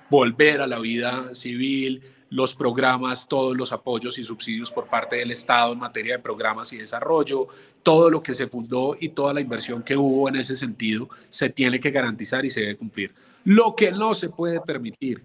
volver 0.10 0.62
a 0.62 0.68
la 0.68 0.80
vida 0.80 1.34
civil, 1.34 2.02
los 2.30 2.56
programas, 2.56 3.28
todos 3.28 3.56
los 3.56 3.72
apoyos 3.72 4.18
y 4.18 4.24
subsidios 4.24 4.72
por 4.72 4.88
parte 4.88 5.18
del 5.18 5.32
Estado 5.32 5.74
en 5.74 5.80
materia 5.80 6.18
de 6.18 6.24
programas 6.24 6.74
y 6.74 6.78
desarrollo, 6.78 7.48
todo 7.84 8.10
lo 8.10 8.24
que 8.24 8.34
se 8.34 8.48
fundó 8.48 8.98
y 9.00 9.10
toda 9.10 9.34
la 9.34 9.42
inversión 9.42 9.84
que 9.84 9.96
hubo 9.96 10.28
en 10.28 10.38
ese 10.38 10.56
sentido 10.56 11.08
se 11.30 11.50
tiene 11.50 11.80
que 11.80 11.92
garantizar 11.92 12.44
y 12.44 12.50
se 12.50 12.62
debe 12.62 12.78
cumplir. 12.78 13.12
Lo 13.44 13.76
que 13.76 13.92
no 13.92 14.16
se 14.16 14.30
puede 14.30 14.60
permitir, 14.60 15.22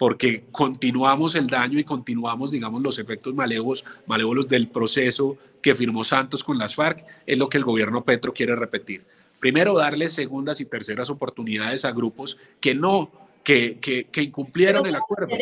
porque 0.00 0.44
continuamos 0.50 1.34
el 1.34 1.46
daño 1.46 1.78
y 1.78 1.84
continuamos, 1.84 2.52
digamos, 2.52 2.80
los 2.80 2.98
efectos 2.98 3.34
malévolos, 3.34 3.84
malévolos 4.06 4.48
del 4.48 4.68
proceso 4.68 5.36
que 5.60 5.74
firmó 5.74 6.04
Santos 6.04 6.42
con 6.42 6.56
las 6.56 6.74
FARC, 6.74 7.04
es 7.26 7.36
lo 7.36 7.50
que 7.50 7.58
el 7.58 7.64
gobierno 7.64 8.02
Petro 8.02 8.32
quiere 8.32 8.56
repetir. 8.56 9.04
Primero, 9.38 9.76
darle 9.76 10.08
segundas 10.08 10.58
y 10.62 10.64
terceras 10.64 11.10
oportunidades 11.10 11.84
a 11.84 11.92
grupos 11.92 12.38
que 12.62 12.74
no, 12.74 13.10
que, 13.44 13.78
que, 13.78 14.04
que 14.04 14.22
incumplieron 14.22 14.86
el 14.86 14.94
acuerdo. 14.94 15.36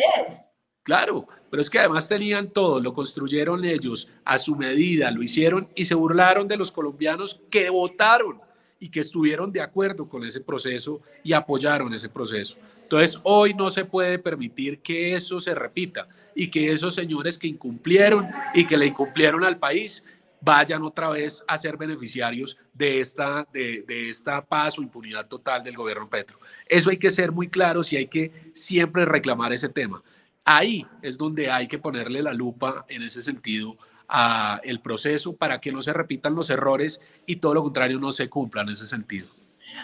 Claro, 0.83 1.25
pero 1.49 1.61
es 1.61 1.69
que 1.69 1.79
además 1.79 2.09
tenían 2.09 2.49
todo, 2.49 2.81
lo 2.81 2.93
construyeron 2.93 3.63
ellos 3.63 4.09
a 4.25 4.37
su 4.37 4.57
medida, 4.57 5.09
lo 5.09 5.23
hicieron 5.23 5.69
y 5.73 5.85
se 5.85 5.95
burlaron 5.95 6.49
de 6.49 6.57
los 6.57 6.69
colombianos 6.69 7.39
que 7.49 7.69
votaron 7.69 8.41
y 8.77 8.89
que 8.89 8.99
estuvieron 8.99 9.53
de 9.53 9.61
acuerdo 9.61 10.09
con 10.09 10.25
ese 10.25 10.41
proceso 10.41 10.99
y 11.23 11.31
apoyaron 11.31 11.93
ese 11.93 12.09
proceso. 12.09 12.57
Entonces, 12.89 13.19
hoy 13.21 13.53
no 13.53 13.69
se 13.69 13.85
puede 13.85 14.17
permitir 14.17 14.79
que 14.79 15.13
eso 15.13 15.39
se 15.39 15.53
repita 15.53 16.07
y 16.33 16.49
que 16.49 16.71
esos 16.71 16.95
señores 16.95 17.37
que 17.37 17.45
incumplieron 17.45 18.27
y 18.55 18.65
que 18.65 18.77
le 18.77 18.87
incumplieron 18.87 19.43
al 19.43 19.59
país 19.59 20.03
vayan 20.41 20.81
otra 20.81 21.09
vez 21.09 21.43
a 21.47 21.55
ser 21.59 21.77
beneficiarios 21.77 22.57
de 22.73 22.99
esta, 22.99 23.47
de, 23.53 23.83
de 23.83 24.09
esta 24.09 24.43
paz 24.43 24.79
o 24.79 24.81
impunidad 24.81 25.27
total 25.27 25.63
del 25.63 25.75
gobierno 25.75 26.09
Petro. 26.09 26.39
Eso 26.65 26.89
hay 26.89 26.97
que 26.97 27.11
ser 27.11 27.31
muy 27.31 27.47
claros 27.47 27.93
y 27.93 27.97
hay 27.97 28.07
que 28.07 28.51
siempre 28.55 29.05
reclamar 29.05 29.53
ese 29.53 29.69
tema. 29.69 30.01
Ahí 30.43 30.87
es 31.03 31.15
donde 31.15 31.51
hay 31.51 31.67
que 31.67 31.77
ponerle 31.77 32.23
la 32.23 32.33
lupa 32.33 32.87
en 32.89 33.03
ese 33.03 33.21
sentido 33.21 33.77
a 34.07 34.61
el 34.63 34.79
proceso 34.81 35.35
para 35.35 35.61
que 35.61 35.71
no 35.71 35.83
se 35.83 35.93
repitan 35.93 36.33
los 36.33 36.49
errores 36.49 37.01
y 37.27 37.35
todo 37.35 37.53
lo 37.53 37.61
contrario 37.61 37.99
no 37.99 38.11
se 38.11 38.29
cumpla 38.29 38.63
en 38.63 38.69
ese 38.69 38.87
sentido. 38.87 39.27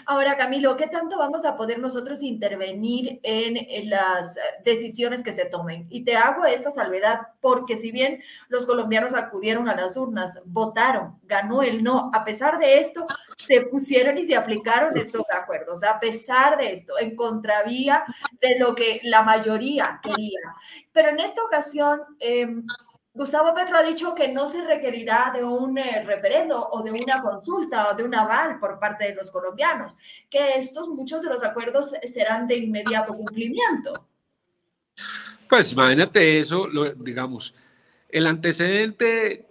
Ahora, 0.04 0.36
Camilo, 0.36 0.76
¿qué 0.76 0.86
tanto 0.86 1.18
vamos 1.18 1.44
a 1.44 1.56
poder 1.56 1.78
nosotros 1.78 2.22
intervenir 2.22 3.20
en, 3.22 3.56
las 3.88 4.36
decisiones 4.64 5.22
que 5.22 5.32
se 5.32 5.46
tomen? 5.46 5.86
Y 5.90 6.04
te 6.04 6.16
hago 6.16 6.44
esta 6.44 6.70
salvedad, 6.70 7.28
porque 7.40 7.76
si 7.76 7.92
bien 7.92 8.22
los 8.48 8.66
colombianos 8.66 9.14
acudieron 9.14 9.68
a 9.68 9.74
las 9.74 9.96
urnas, 9.96 10.40
votaron, 10.44 11.18
ganó 11.24 11.62
el 11.62 11.82
no, 11.82 12.10
a 12.12 12.24
pesar 12.24 12.58
de 12.58 12.80
esto, 12.80 13.06
se 13.46 13.62
pusieron 13.62 14.18
y 14.18 14.24
se 14.24 14.36
aplicaron 14.36 14.96
estos 14.96 15.30
acuerdos, 15.30 15.82
a 15.82 16.00
pesar 16.00 16.56
de 16.58 16.72
esto, 16.72 16.98
en 16.98 17.14
contravía 17.14 18.04
de 18.40 18.58
lo 18.58 18.74
que 18.74 19.00
la 19.04 19.22
mayoría 19.22 20.00
quería. 20.02 20.40
Pero 20.92 21.10
en 21.10 21.20
esta 21.20 21.42
ocasión, 21.42 22.00
eh, 22.20 22.48
Gustavo 23.16 23.54
Petro 23.54 23.78
ha 23.78 23.82
dicho 23.82 24.14
que 24.14 24.28
no 24.28 24.44
se 24.44 24.62
requerirá 24.62 25.32
de 25.34 25.42
un 25.42 25.78
eh, 25.78 26.04
referendo 26.04 26.68
o 26.68 26.82
de 26.82 26.92
una 26.92 27.22
consulta 27.22 27.88
o 27.88 27.96
de 27.96 28.04
un 28.04 28.14
aval 28.14 28.58
por 28.58 28.78
parte 28.78 29.06
de 29.06 29.14
los 29.14 29.30
colombianos, 29.30 29.96
que 30.28 30.56
estos, 30.56 30.86
muchos 30.88 31.22
de 31.22 31.30
los 31.30 31.42
acuerdos 31.42 31.92
serán 32.02 32.46
de 32.46 32.58
inmediato 32.58 33.14
cumplimiento. 33.14 33.94
Pues 35.48 35.72
imagínate 35.72 36.40
eso, 36.40 36.66
lo, 36.66 36.92
digamos, 36.92 37.54
el 38.10 38.26
antecedente, 38.26 39.46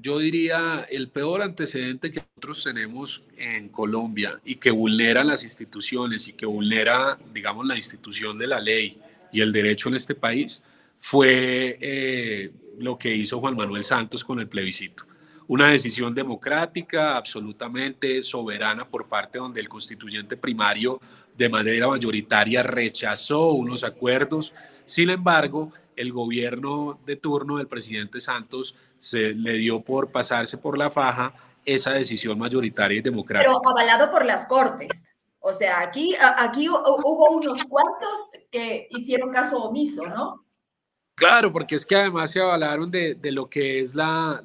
yo 0.00 0.20
diría, 0.20 0.86
el 0.88 1.08
peor 1.08 1.42
antecedente 1.42 2.12
que 2.12 2.20
nosotros 2.20 2.62
tenemos 2.62 3.24
en 3.36 3.70
Colombia 3.70 4.40
y 4.44 4.54
que 4.56 4.70
vulnera 4.70 5.24
las 5.24 5.42
instituciones 5.42 6.28
y 6.28 6.34
que 6.34 6.46
vulnera, 6.46 7.18
digamos, 7.32 7.66
la 7.66 7.76
institución 7.76 8.38
de 8.38 8.46
la 8.46 8.60
ley 8.60 9.00
y 9.32 9.40
el 9.40 9.52
derecho 9.52 9.88
en 9.88 9.96
este 9.96 10.14
país, 10.14 10.62
fue 11.08 11.78
eh, 11.80 12.50
lo 12.78 12.98
que 12.98 13.14
hizo 13.14 13.38
Juan 13.38 13.54
Manuel 13.54 13.84
Santos 13.84 14.24
con 14.24 14.40
el 14.40 14.48
plebiscito. 14.48 15.04
Una 15.46 15.68
decisión 15.68 16.12
democrática, 16.12 17.16
absolutamente 17.16 18.24
soberana 18.24 18.88
por 18.88 19.06
parte 19.06 19.38
donde 19.38 19.60
el 19.60 19.68
constituyente 19.68 20.36
primario 20.36 21.00
de 21.38 21.48
manera 21.48 21.86
mayoritaria 21.86 22.64
rechazó 22.64 23.50
unos 23.52 23.84
acuerdos. 23.84 24.52
Sin 24.84 25.08
embargo, 25.08 25.72
el 25.94 26.12
gobierno 26.12 26.98
de 27.06 27.14
turno 27.14 27.58
del 27.58 27.68
presidente 27.68 28.20
Santos 28.20 28.74
se 28.98 29.32
le 29.32 29.52
dio 29.52 29.82
por 29.82 30.10
pasarse 30.10 30.58
por 30.58 30.76
la 30.76 30.90
faja 30.90 31.34
esa 31.64 31.92
decisión 31.92 32.36
mayoritaria 32.36 32.98
y 32.98 33.02
democrática. 33.02 33.48
Pero 33.48 33.70
avalado 33.70 34.10
por 34.10 34.26
las 34.26 34.44
Cortes. 34.46 35.04
O 35.38 35.52
sea, 35.52 35.82
aquí, 35.82 36.16
aquí 36.18 36.68
hubo 36.68 37.30
unos 37.30 37.62
cuantos 37.66 38.32
que 38.50 38.88
hicieron 38.90 39.30
caso 39.30 39.62
omiso, 39.62 40.04
¿no? 40.08 40.45
Claro, 41.16 41.50
porque 41.50 41.76
es 41.76 41.86
que 41.86 41.96
además 41.96 42.30
se 42.30 42.42
avalaron 42.42 42.90
de, 42.90 43.18
lo 43.32 43.48
que 43.48 43.80
es 43.80 43.94
la, 43.94 44.38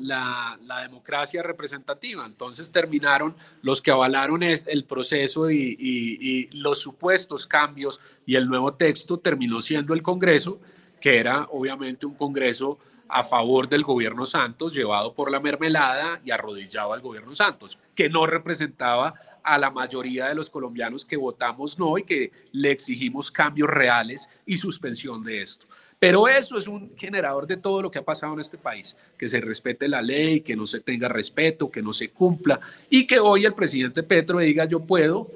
democracia 0.84 1.44
representativa. 1.44 2.26
Entonces 2.26 2.72
terminaron 2.72 3.36
los 3.62 3.82
que 3.82 3.92
avalaron 3.92 4.42
el 4.42 4.86
proceso 4.86 5.52
y, 5.52 6.48
los 6.54 6.80
supuestos 6.80 7.46
cambios 7.46 8.00
y 8.26 8.36
el 8.36 8.48
nuevo 8.48 8.74
texto 8.74 9.20
terminó 9.20 9.60
siendo 9.60 9.94
el 9.94 10.02
Congreso, 10.02 10.62
que 11.02 11.20
era 11.20 11.46
obviamente 11.52 12.06
un 12.06 12.16
Congreso 12.16 12.80
a 13.10 13.26
favor 13.26 13.68
del 13.68 13.84
gobierno 13.84 14.26
Santos, 14.26 14.74
llevado 14.74 15.14
por 15.14 15.30
la 15.30 15.42
mermelada 15.42 16.22
y 16.24 16.32
arrodillado 16.32 16.94
al 16.94 17.02
gobierno 17.02 17.36
Santos, 17.36 17.78
que 17.94 18.08
no 18.08 18.26
representaba 18.26 19.14
a 19.44 19.58
la 19.58 19.72
mayoría 19.72 20.30
de 20.30 20.36
los 20.36 20.50
colombianos 20.50 21.04
que 21.04 21.18
votamos 21.18 21.78
no 21.78 21.98
y 21.98 22.04
que 22.04 22.32
le 22.54 22.72
exigimos 22.72 23.30
cambios 23.30 23.70
reales 23.70 24.30
y 24.46 24.56
suspensión 24.56 25.22
de 25.26 25.42
esto. 25.42 25.68
Pero 26.02 26.28
eso 26.28 26.58
es 26.58 26.68
un 26.68 26.98
generador 26.98 27.46
de 27.46 27.58
todo 27.58 27.80
lo 27.80 27.92
que 27.92 28.00
ha 28.00 28.04
pasado 28.04 28.34
en 28.34 28.40
este 28.40 28.58
país, 28.58 28.98
que 29.20 29.28
se 29.28 29.40
respete 29.40 29.88
la 29.88 30.02
ley, 30.02 30.42
que 30.42 30.56
no 30.56 30.66
se 30.66 30.80
tenga 30.80 31.08
respeto, 31.08 31.70
que 31.70 31.84
no 31.84 31.94
se 31.94 32.10
cumpla 32.10 32.60
y 32.90 33.06
que 33.06 33.20
hoy 33.20 33.46
el 33.46 33.54
presidente 33.54 34.02
Petro 34.02 34.40
diga 34.40 34.66
yo 34.66 34.80
puedo 34.80 35.30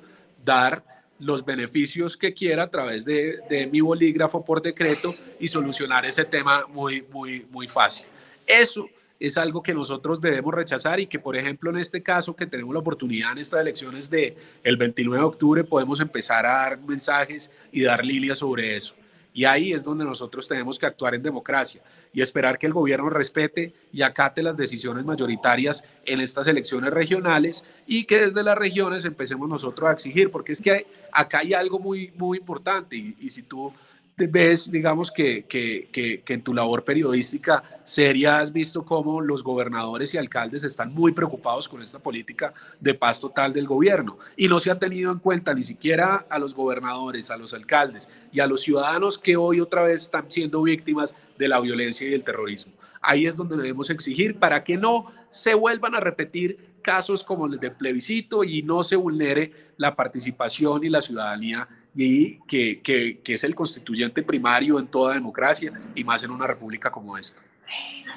dar 0.43 0.83
los 1.19 1.45
beneficios 1.45 2.17
que 2.17 2.33
quiera 2.33 2.63
a 2.63 2.71
través 2.71 3.05
de, 3.05 3.69
mi 3.71 3.79
bolígrafo 3.79 4.43
por 4.43 4.59
decreto 4.59 5.13
y 5.39 5.47
solucionar 5.49 6.03
ese 6.03 6.25
tema 6.25 6.65
muy, 6.65 7.05
muy, 7.13 7.45
muy 7.51 7.67
fácil. 7.67 8.07
Eso 8.47 8.89
es 9.19 9.37
algo 9.37 9.61
que 9.61 9.75
nosotros 9.75 10.19
debemos 10.19 10.51
rechazar 10.51 10.99
y 10.99 11.05
que, 11.05 11.19
por 11.19 11.35
ejemplo, 11.35 11.69
en 11.69 11.77
este 11.77 12.01
caso 12.01 12.35
que 12.35 12.47
tenemos 12.47 12.73
la 12.73 12.79
oportunidad 12.79 13.33
en 13.33 13.37
estas 13.37 13.61
elecciones 13.61 14.09
de 14.09 14.35
el 14.63 14.77
29 14.77 15.19
de 15.19 15.27
octubre, 15.27 15.63
podemos 15.63 15.99
empezar 15.99 16.43
a 16.47 16.53
dar 16.53 16.81
mensajes 16.81 17.51
y 17.71 17.83
dar 17.83 18.03
líneas 18.03 18.39
sobre 18.39 18.75
eso. 18.75 18.95
Y 19.35 19.43
ahí 19.43 19.73
es 19.73 19.83
donde 19.83 20.05
nosotros 20.05 20.47
tenemos 20.47 20.79
que 20.79 20.85
actuar 20.85 21.13
en 21.13 21.21
democracia 21.21 21.81
y 22.13 22.21
esperar 22.21 22.57
que 22.57 22.67
el 22.67 22.73
gobierno 22.73 23.09
respete 23.09 23.73
y 23.91 24.01
acate 24.01 24.41
las 24.41 24.55
decisiones 24.55 25.03
mayoritarias 25.03 25.83
en 26.05 26.21
estas 26.21 26.47
elecciones 26.47 26.93
regionales 26.93 27.65
y 27.85 28.05
que 28.05 28.21
desde 28.21 28.43
las 28.43 28.57
regiones 28.57 29.03
empecemos 29.03 29.49
nosotros 29.49 29.89
a 29.89 29.91
exigir, 29.91 30.31
porque 30.31 30.53
es 30.53 30.61
que 30.61 30.87
acá 31.11 31.39
hay 31.39 31.53
algo 31.53 31.79
muy, 31.79 32.13
muy 32.15 32.37
importante 32.37 32.95
y, 32.95 33.17
y 33.19 33.29
si 33.29 33.43
tú 33.43 33.73
ves, 34.17 34.71
digamos, 34.71 35.11
que, 35.11 35.43
que, 35.43 35.89
que, 35.91 36.33
en 36.33 36.41
tu 36.41 36.53
labor 36.53 36.83
periodística 36.83 37.63
seria 37.83 38.39
has 38.39 38.53
visto 38.53 38.83
cómo 38.85 39.19
los 39.19 39.43
gobernadores 39.43 40.13
y 40.13 40.17
alcaldes 40.17 40.63
están 40.63 40.93
muy 40.93 41.11
preocupados 41.11 41.67
con 41.67 41.81
esta 41.81 41.99
política 41.99 42.53
de 42.79 42.93
paz 42.93 43.19
total 43.19 43.51
del 43.51 43.67
gobierno 43.67 44.17
y 44.37 44.47
no 44.47 44.59
se 44.59 44.71
ha 44.71 44.79
tenido 44.79 45.11
en 45.11 45.19
cuenta 45.19 45.53
ni 45.53 45.63
siquiera 45.63 46.25
a 46.29 46.39
los 46.39 46.55
gobernadores, 46.55 47.29
a 47.29 47.37
los 47.37 47.53
alcaldes 47.53 48.09
y 48.31 48.39
a 48.39 48.47
los 48.47 48.61
ciudadanos 48.61 49.17
que 49.17 49.35
hoy 49.35 49.59
otra 49.59 49.83
vez 49.83 50.03
están 50.03 50.31
siendo 50.31 50.61
víctimas 50.61 51.13
de 51.37 51.49
la 51.49 51.59
violencia 51.59 52.07
y 52.07 52.11
del 52.11 52.23
terrorismo. 52.23 52.73
Ahí 53.01 53.27
es 53.27 53.35
donde 53.35 53.57
debemos 53.57 53.89
exigir 53.89 54.39
para 54.39 54.63
que 54.63 54.77
no 54.77 55.11
se 55.29 55.53
vuelvan 55.53 55.93
a 55.93 55.99
repetir 55.99 56.75
casos 56.81 57.23
como 57.23 57.47
el 57.47 57.59
del 57.59 57.73
plebiscito 57.73 58.43
y 58.43 58.63
no 58.63 58.81
se 58.81 58.95
vulnere 58.95 59.51
la 59.77 59.95
participación 59.95 60.83
y 60.83 60.89
la 60.89 61.01
ciudadanía 61.01 61.67
y 61.95 62.39
que, 62.41 62.81
que, 62.81 63.21
que, 63.21 63.33
es 63.35 63.43
el 63.45 63.55
constituyente 63.55 64.21
primario 64.21 64.79
en 64.79 64.87
toda 64.87 65.13
democracia 65.13 65.71
y 65.95 66.03
más 66.03 66.23
en 66.23 66.31
una 66.31 66.45
república 66.45 66.91
como 66.91 67.17
esta. 67.17 67.41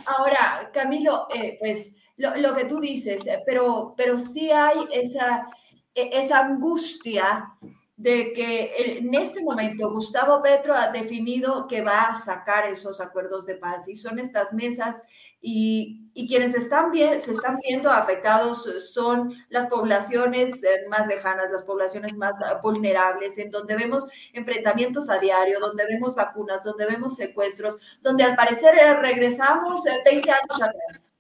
Ahora, 0.05 0.71
Camilo, 0.73 1.29
eh, 1.33 1.57
pues 1.61 1.95
lo, 2.17 2.55
que 2.55 2.65
tú 2.65 2.81
dices, 2.81 3.25
eh, 3.27 3.41
pero, 3.47 3.95
pero 3.97 4.19
sí 4.19 4.51
hay 4.51 4.79
esa, 4.93 5.49
e, 5.95 6.11
esa 6.13 6.41
angustia 6.41 7.53
de 7.99 8.33
que 8.33 8.97
en 8.97 9.13
este 9.13 9.43
momento 9.43 9.91
Gustavo 9.91 10.41
Petro 10.41 10.73
ha 10.73 10.93
definido 10.93 11.67
que 11.67 11.83
va 11.83 12.03
a 12.03 12.15
sacar 12.15 12.65
esos 12.67 13.01
acuerdos 13.01 13.45
de 13.45 13.57
paz 13.57 13.89
y 13.89 13.97
son 13.97 14.21
estas 14.21 14.53
mesas 14.53 15.03
y, 15.41 16.09
y 16.15 16.29
quienes 16.29 16.55
están 16.55 16.93
bien, 16.93 17.19
se 17.19 17.33
están 17.33 17.59
viendo 17.59 17.91
afectados 17.91 18.69
son 18.93 19.35
las 19.49 19.69
poblaciones 19.69 20.63
eh, 20.63 20.87
más 20.89 21.09
lejanas, 21.09 21.51
las 21.51 21.65
poblaciones 21.65 22.17
más 22.17 22.37
vulnerables, 22.63 23.37
en 23.39 23.51
donde 23.51 23.75
vemos 23.75 24.07
enfrentamientos 24.33 25.11
a 25.11 25.19
diario, 25.19 25.59
donde 25.59 25.85
vemos 25.87 26.15
vacunas, 26.15 26.63
donde 26.63 26.87
vemos 26.87 27.17
secuestros, 27.17 27.79
donde 28.01 28.23
al 28.23 28.37
parecer 28.37 28.77
eh, 28.79 28.95
regresamos 28.95 29.83
20 30.05 30.31
años 30.31 30.63
atrás. 30.63 31.15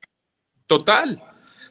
Total, 0.68 1.20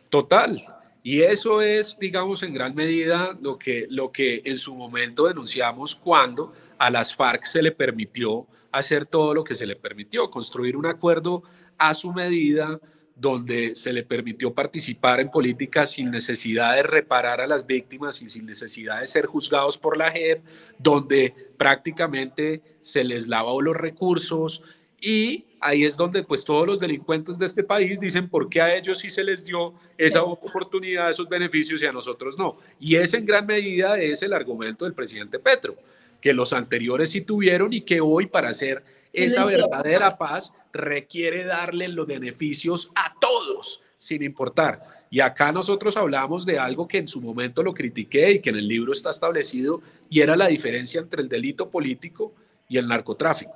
total. 0.10 0.77
Y 1.08 1.22
eso 1.22 1.62
es, 1.62 1.98
digamos, 1.98 2.44
en 2.44 2.54
gran 2.54 2.76
medida 2.76 3.38
lo 3.42 3.58
que, 3.58 3.88
lo 3.90 4.12
que 4.12 4.42
en 4.44 4.58
su 4.58 4.76
momento 4.76 5.26
denunciamos 5.26 5.96
cuando 5.96 6.52
a 6.78 6.90
las 6.90 7.16
FARC 7.16 7.46
se 7.46 7.62
le 7.62 7.72
permitió 7.72 8.46
hacer 8.74 9.06
todo 9.06 9.34
lo 9.34 9.46
que 9.46 9.56
se 9.56 9.66
le 9.66 9.78
permitió, 9.78 10.30
construir 10.30 10.76
un 10.76 10.86
acuerdo 10.86 11.44
a 11.78 11.94
su 11.94 12.12
medida 12.12 12.78
donde 13.16 13.78
se 13.78 13.94
le 13.94 14.04
permitió 14.04 14.54
participar 14.54 15.22
en 15.22 15.32
política 15.32 15.86
sin 15.86 16.12
necesidad 16.12 16.76
de 16.76 16.84
reparar 16.84 17.40
a 17.40 17.48
las 17.48 17.66
víctimas 17.66 18.22
y 18.22 18.30
sin 18.30 18.46
necesidad 18.46 19.00
de 19.00 19.08
ser 19.08 19.28
juzgados 19.28 19.78
por 19.78 19.96
la 19.96 20.12
JEP, 20.12 20.44
donde 20.78 21.34
prácticamente 21.58 22.62
se 22.82 23.06
les 23.06 23.30
lavó 23.30 23.62
los 23.62 23.78
recursos, 23.78 24.62
y 25.00 25.46
ahí 25.60 25.86
es 25.86 25.96
donde 25.96 26.24
pues 26.24 26.44
todos 26.44 26.66
los 26.66 26.80
delincuentes 26.80 27.38
de 27.38 27.46
este 27.46 27.64
país 27.64 28.00
dicen 28.00 28.30
por 28.30 28.50
qué 28.50 28.62
a 28.62 28.76
ellos 28.76 29.00
sí 29.00 29.10
se 29.10 29.24
les 29.24 29.46
dio 29.46 29.74
esa 29.98 30.24
oportunidad, 30.24 31.10
esos 31.10 31.30
beneficios 31.30 31.82
y 31.82 31.86
a 31.86 31.92
nosotros 31.92 32.38
no. 32.38 32.58
Y 32.80 32.96
ese 32.96 33.18
en 33.18 33.26
gran 33.26 33.46
medida 33.46 34.00
es 34.00 34.24
el 34.24 34.34
argumento 34.34 34.86
del 34.86 34.94
presidente 34.94 35.40
Petro, 35.40 35.76
que 36.20 36.34
los 36.34 36.54
anteriores 36.54 37.12
sí 37.12 37.22
tuvieron 37.22 37.74
y 37.74 37.82
que 37.82 38.02
hoy 38.02 38.26
para 38.26 38.50
hacer 38.50 38.84
esa 39.14 39.46
verdadera 39.46 40.18
paz 40.18 40.54
requiere 40.74 41.44
darle 41.44 41.88
los 41.88 42.08
beneficios 42.08 42.92
a 42.96 43.14
todos, 43.20 43.82
sin 44.00 44.24
importar. 44.24 45.06
Y 45.10 45.22
acá 45.22 45.52
nosotros 45.52 45.96
hablamos 45.96 46.46
de 46.46 46.60
algo 46.60 46.88
que 46.88 46.98
en 46.98 47.08
su 47.08 47.22
momento 47.22 47.64
lo 47.64 47.74
critiqué 47.74 48.32
y 48.32 48.40
que 48.42 48.50
en 48.50 48.58
el 48.58 48.68
libro 48.68 48.92
está 48.92 49.10
establecido, 49.10 49.82
y 50.10 50.22
era 50.22 50.36
la 50.36 50.48
diferencia 50.48 51.02
entre 51.02 51.22
el 51.22 51.30
delito 51.30 51.70
político 51.70 52.34
y 52.68 52.78
el 52.78 52.88
narcotráfico 52.88 53.56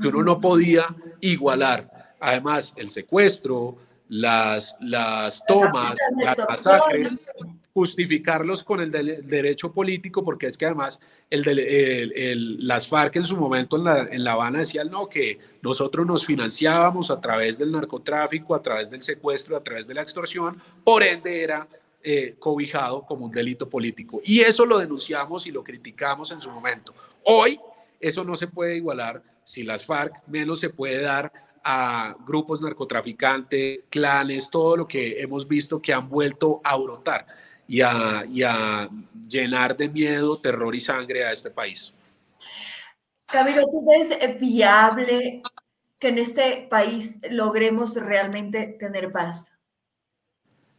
que 0.00 0.08
uno 0.08 0.22
no 0.22 0.40
podía 0.40 0.94
igualar. 1.20 2.14
Además, 2.20 2.72
el 2.76 2.90
secuestro, 2.90 3.76
las, 4.08 4.76
las 4.80 5.44
tomas, 5.46 5.96
las 6.22 6.38
masacres, 6.38 7.12
justificarlos 7.72 8.62
con 8.62 8.80
el, 8.80 8.90
derecho 8.90 9.72
político, 9.72 10.22
porque 10.22 10.46
es 10.46 10.58
que 10.58 10.66
además 10.66 11.00
el, 11.30 11.48
el, 11.48 12.66
las 12.66 12.86
FARC 12.86 13.16
en 13.16 13.24
su 13.24 13.36
momento 13.36 13.76
en 13.76 13.84
La, 13.84 14.02
en 14.02 14.22
la 14.22 14.32
Habana 14.32 14.58
decían 14.58 14.90
no, 14.90 15.08
que 15.08 15.38
nosotros 15.62 16.06
nos 16.06 16.26
financiábamos 16.26 17.10
a 17.10 17.20
través 17.20 17.58
del 17.58 17.72
narcotráfico, 17.72 18.54
a 18.54 18.62
través 18.62 18.90
del 18.90 19.00
secuestro, 19.00 19.56
a 19.56 19.62
través 19.62 19.86
de 19.86 19.94
la 19.94 20.02
extorsión, 20.02 20.60
por 20.84 21.02
ende 21.02 21.42
era 21.42 21.66
eh, 22.04 22.34
cobijado 22.38 23.06
como 23.06 23.24
un 23.24 23.32
delito 23.32 23.68
político. 23.68 24.20
Y 24.24 24.40
eso 24.40 24.66
lo 24.66 24.78
denunciamos 24.78 25.46
y 25.46 25.52
lo 25.52 25.64
criticamos 25.64 26.30
en 26.32 26.40
su 26.40 26.50
momento. 26.50 26.92
Hoy 27.24 27.58
eso 28.00 28.24
no 28.24 28.36
se 28.36 28.48
puede 28.48 28.76
igualar 28.76 29.22
si 29.44 29.62
las 29.62 29.84
FARC, 29.84 30.22
menos 30.26 30.60
se 30.60 30.70
puede 30.70 31.02
dar 31.02 31.32
a 31.64 32.16
grupos 32.26 32.60
narcotraficantes, 32.60 33.80
clanes, 33.88 34.50
todo 34.50 34.76
lo 34.78 34.88
que 34.88 35.20
hemos 35.20 35.46
visto 35.46 35.80
que 35.80 35.92
han 35.92 36.08
vuelto 36.08 36.60
a 36.64 36.76
brotar 36.76 37.26
y 37.68 37.80
a, 37.80 38.24
y 38.28 38.42
a 38.42 38.88
llenar 39.28 39.76
de 39.76 39.88
miedo, 39.88 40.38
terror 40.38 40.74
y 40.74 40.80
sangre 40.80 41.24
a 41.24 41.32
este 41.32 41.50
país. 41.50 41.92
Camilo, 43.26 43.64
¿tú 43.70 43.86
ves 43.86 44.38
viable 44.40 45.42
que 45.98 46.08
en 46.08 46.18
este 46.18 46.66
país 46.68 47.18
logremos 47.30 47.94
realmente 47.94 48.76
tener 48.78 49.12
paz? 49.12 49.52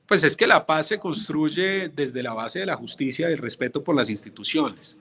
Pues 0.06 0.24
es 0.24 0.36
que 0.36 0.46
la 0.46 0.66
paz 0.66 0.88
se 0.88 1.00
construye 1.00 1.90
desde 1.90 2.22
la 2.22 2.34
base 2.34 2.60
de 2.60 2.66
la 2.66 2.76
justicia 2.76 3.30
y 3.30 3.34
el 3.34 3.40
respeto 3.40 3.84
por 3.84 3.96
las 3.96 4.10
instituciones. 4.10 4.98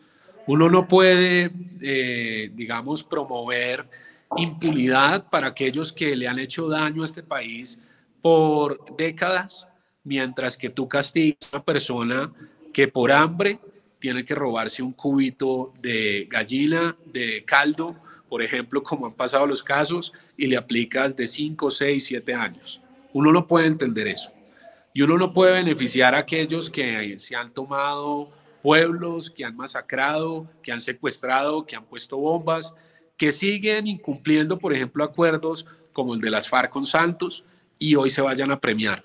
Uno 0.46 0.68
no 0.68 0.88
puede, 0.88 1.50
eh, 1.80 2.50
digamos, 2.52 3.02
promover 3.04 3.88
impunidad 4.36 5.28
para 5.30 5.48
aquellos 5.48 5.92
que 5.92 6.16
le 6.16 6.26
han 6.26 6.38
hecho 6.38 6.68
daño 6.68 7.02
a 7.02 7.04
este 7.04 7.22
país 7.22 7.80
por 8.20 8.96
décadas, 8.96 9.68
mientras 10.04 10.56
que 10.56 10.70
tú 10.70 10.88
castigues 10.88 11.36
a 11.52 11.56
una 11.56 11.64
persona 11.64 12.32
que 12.72 12.88
por 12.88 13.12
hambre 13.12 13.58
tiene 13.98 14.24
que 14.24 14.34
robarse 14.34 14.82
un 14.82 14.92
cubito 14.92 15.72
de 15.80 16.26
gallina, 16.28 16.96
de 17.06 17.44
caldo, 17.44 17.94
por 18.28 18.42
ejemplo, 18.42 18.82
como 18.82 19.06
han 19.06 19.14
pasado 19.14 19.46
los 19.46 19.62
casos, 19.62 20.12
y 20.36 20.46
le 20.46 20.56
aplicas 20.56 21.14
de 21.14 21.26
5, 21.26 21.70
6, 21.70 22.04
7 22.04 22.34
años. 22.34 22.80
Uno 23.12 23.30
no 23.30 23.46
puede 23.46 23.66
entender 23.66 24.08
eso. 24.08 24.32
Y 24.94 25.02
uno 25.02 25.18
no 25.18 25.32
puede 25.32 25.52
beneficiar 25.52 26.14
a 26.14 26.18
aquellos 26.18 26.68
que 26.68 27.18
se 27.18 27.36
han 27.36 27.52
tomado 27.52 28.30
pueblos, 28.62 29.30
que 29.30 29.44
han 29.44 29.56
masacrado, 29.56 30.48
que 30.62 30.72
han 30.72 30.80
secuestrado, 30.80 31.66
que 31.66 31.76
han 31.76 31.84
puesto 31.84 32.16
bombas, 32.16 32.72
que 33.16 33.32
siguen 33.32 33.86
incumpliendo, 33.86 34.58
por 34.58 34.72
ejemplo, 34.72 35.04
acuerdos 35.04 35.66
como 35.92 36.14
el 36.14 36.20
de 36.20 36.30
las 36.30 36.48
FARC 36.48 36.70
con 36.70 36.86
Santos 36.86 37.44
y 37.78 37.94
hoy 37.96 38.10
se 38.10 38.22
vayan 38.22 38.50
a 38.50 38.60
premiar. 38.60 39.04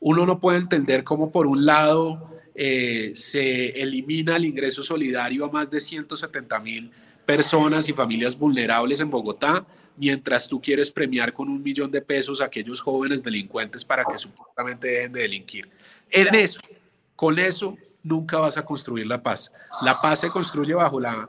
Uno 0.00 0.24
no 0.26 0.38
puede 0.38 0.58
entender 0.58 1.02
cómo 1.02 1.32
por 1.32 1.46
un 1.46 1.66
lado 1.66 2.30
eh, 2.54 3.12
se 3.14 3.80
elimina 3.80 4.36
el 4.36 4.44
ingreso 4.44 4.82
solidario 4.82 5.44
a 5.44 5.50
más 5.50 5.70
de 5.70 5.80
170 5.80 6.58
mil 6.60 6.90
personas 7.26 7.88
y 7.88 7.92
familias 7.92 8.38
vulnerables 8.38 9.00
en 9.00 9.10
Bogotá, 9.10 9.66
mientras 9.96 10.48
tú 10.48 10.60
quieres 10.60 10.90
premiar 10.90 11.32
con 11.32 11.48
un 11.48 11.62
millón 11.62 11.90
de 11.90 12.00
pesos 12.00 12.40
a 12.40 12.44
aquellos 12.44 12.80
jóvenes 12.80 13.22
delincuentes 13.22 13.84
para 13.84 14.04
que 14.04 14.18
supuestamente 14.18 14.88
dejen 14.88 15.12
de 15.12 15.22
delinquir. 15.22 15.68
En 16.10 16.34
eso, 16.34 16.60
con 17.16 17.38
eso 17.38 17.76
nunca 18.02 18.38
vas 18.38 18.56
a 18.56 18.64
construir 18.64 19.06
la 19.06 19.22
paz. 19.22 19.52
La 19.82 20.00
paz 20.00 20.20
se 20.20 20.30
construye 20.30 20.74
bajo, 20.74 21.00
la, 21.00 21.28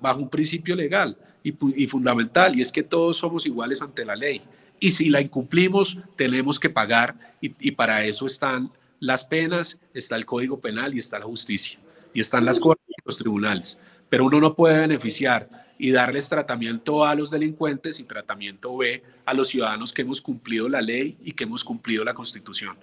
bajo 0.00 0.20
un 0.20 0.28
principio 0.28 0.74
legal 0.74 1.16
y, 1.42 1.86
fundamental, 1.86 2.56
y 2.58 2.62
es 2.62 2.70
que 2.70 2.82
todos 2.82 3.16
somos 3.16 3.46
iguales 3.46 3.80
ante 3.82 4.04
la 4.04 4.16
ley. 4.16 4.42
Y 4.78 4.90
si 4.90 5.08
la 5.08 5.20
incumplimos, 5.20 5.98
tenemos 6.16 6.58
que 6.58 6.70
pagar, 6.70 7.14
y, 7.40 7.70
para 7.72 8.04
eso 8.04 8.26
están 8.26 8.70
las 8.98 9.24
penas, 9.24 9.78
está 9.94 10.16
el 10.16 10.26
Código 10.26 10.60
Penal 10.60 10.94
y 10.94 10.98
está 10.98 11.18
la 11.18 11.24
justicia, 11.26 11.78
y 12.12 12.20
están 12.20 12.44
las 12.44 12.58
cortes 12.58 12.84
y 12.88 13.02
los 13.04 13.18
tribunales. 13.18 13.78
Pero 14.08 14.26
uno 14.26 14.40
no 14.40 14.54
puede 14.54 14.78
beneficiar 14.78 15.48
y 15.78 15.92
darles 15.92 16.28
tratamiento 16.28 17.04
A 17.04 17.12
a 17.12 17.14
los 17.14 17.30
delincuentes 17.30 17.98
y 18.00 18.04
tratamiento 18.04 18.76
B 18.76 19.02
a 19.24 19.32
los 19.32 19.48
ciudadanos 19.48 19.94
que 19.94 20.02
hemos 20.02 20.20
cumplido 20.20 20.68
la 20.68 20.82
ley 20.82 21.16
y 21.24 21.32
que 21.32 21.44
hemos 21.44 21.64
cumplido 21.64 22.04
la 22.04 22.12
Constitución. 22.12 22.76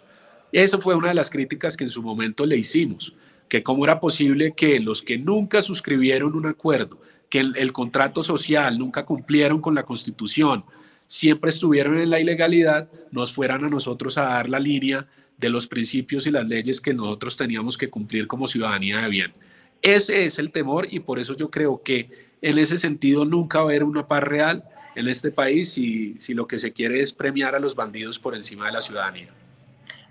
Eso 0.52 0.80
fue 0.80 0.96
una 0.96 1.10
de 1.10 1.14
las 1.14 1.30
críticas 1.30 1.76
que 1.76 1.84
en 1.84 1.90
su 1.90 2.02
momento 2.02 2.46
le 2.46 2.58
hicimos, 2.58 3.14
que 3.50 3.64
cómo 3.64 3.84
era 3.84 4.00
posible 4.00 4.54
que 4.56 4.80
los 4.80 5.02
que 5.02 5.18
nunca 5.18 5.62
suscribieron 5.62 6.36
un 6.36 6.46
acuerdo, 6.46 7.00
que 7.30 7.40
el, 7.40 7.74
contrato 7.74 8.24
social 8.24 8.80
nunca 8.80 9.06
cumplieron 9.06 9.62
con 9.62 9.76
la 9.76 9.84
constitución, 9.84 10.64
siempre 11.08 11.50
estuvieron 11.50 12.00
en 12.00 12.10
la 12.10 12.20
ilegalidad, 12.20 12.90
nos 13.12 13.34
fueran 13.34 13.66
a 13.66 13.70
nosotros 13.70 14.18
a 14.18 14.24
dar 14.24 14.50
la 14.50 14.60
línea 14.60 15.08
de 15.38 15.50
los 15.50 15.68
principios 15.68 16.26
y 16.26 16.32
las 16.32 16.48
leyes 16.48 16.82
que 16.82 16.94
nosotros 16.94 17.38
teníamos 17.38 17.78
que 17.78 17.90
cumplir 17.90 18.28
como 18.28 18.48
ciudadanía 18.48 19.00
de 19.00 19.10
bien. 19.10 19.34
Ese 19.82 20.26
es 20.26 20.40
el 20.40 20.52
temor 20.52 20.88
y 20.90 21.00
por 21.00 21.20
eso 21.20 21.36
yo 21.36 21.52
creo 21.52 21.82
que 21.84 22.10
en 22.42 22.58
ese 22.58 22.78
sentido 22.78 23.26
nunca 23.26 23.60
va 23.60 23.66
a 23.66 23.68
haber 23.68 23.84
una 23.84 24.08
paz 24.08 24.24
real 24.24 24.64
en 24.96 25.08
este 25.08 25.30
país 25.32 25.70
si, 25.70 26.18
si 26.18 26.34
lo 26.34 26.48
que 26.48 26.58
se 26.58 26.72
quiere 26.74 27.02
es 27.02 27.14
premiar 27.14 27.54
a 27.54 27.60
los 27.60 27.76
bandidos 27.76 28.18
por 28.18 28.36
encima 28.36 28.66
de 28.66 28.72
la 28.72 28.82
ciudadanía. 28.82 29.30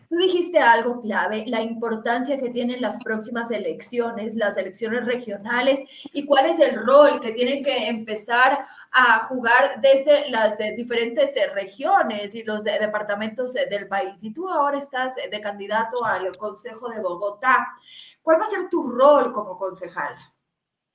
Tú 0.09 0.17
dijiste 0.17 0.59
algo 0.59 1.01
clave, 1.01 1.45
la 1.47 1.63
importancia 1.63 2.39
que 2.39 2.51
tienen 2.51 2.81
las 2.81 3.03
próximas 3.03 3.51
elecciones, 3.51 4.37
las 4.37 4.57
elecciones 4.57 5.05
regionales 5.05 5.81
y 6.13 6.25
cuál 6.25 6.47
es 6.47 6.61
el 6.61 6.77
rol 6.87 7.21
que 7.21 7.33
tienen 7.33 7.65
que 7.65 7.89
empezar 7.89 8.65
a 8.93 9.25
jugar 9.27 9.81
desde 9.81 10.31
las 10.31 10.59
diferentes 10.77 11.37
eh, 11.37 11.49
regiones 11.53 12.35
y 12.35 12.45
los 12.45 12.65
departamentos 12.65 13.55
eh, 13.57 13.67
del 13.69 13.89
país. 13.89 14.23
Y 14.23 14.33
tú 14.33 14.49
ahora 14.49 14.79
estás 14.79 15.15
de 15.17 15.41
candidato 15.41 16.05
al 16.05 16.37
Consejo 16.37 16.89
de 16.89 17.01
Bogotá. 17.01 17.67
¿Cuál 18.23 18.41
va 18.41 18.45
a 18.45 18.51
ser 18.51 18.69
tu 18.71 18.89
rol 18.89 19.33
como 19.33 19.59
concejal? 19.59 20.15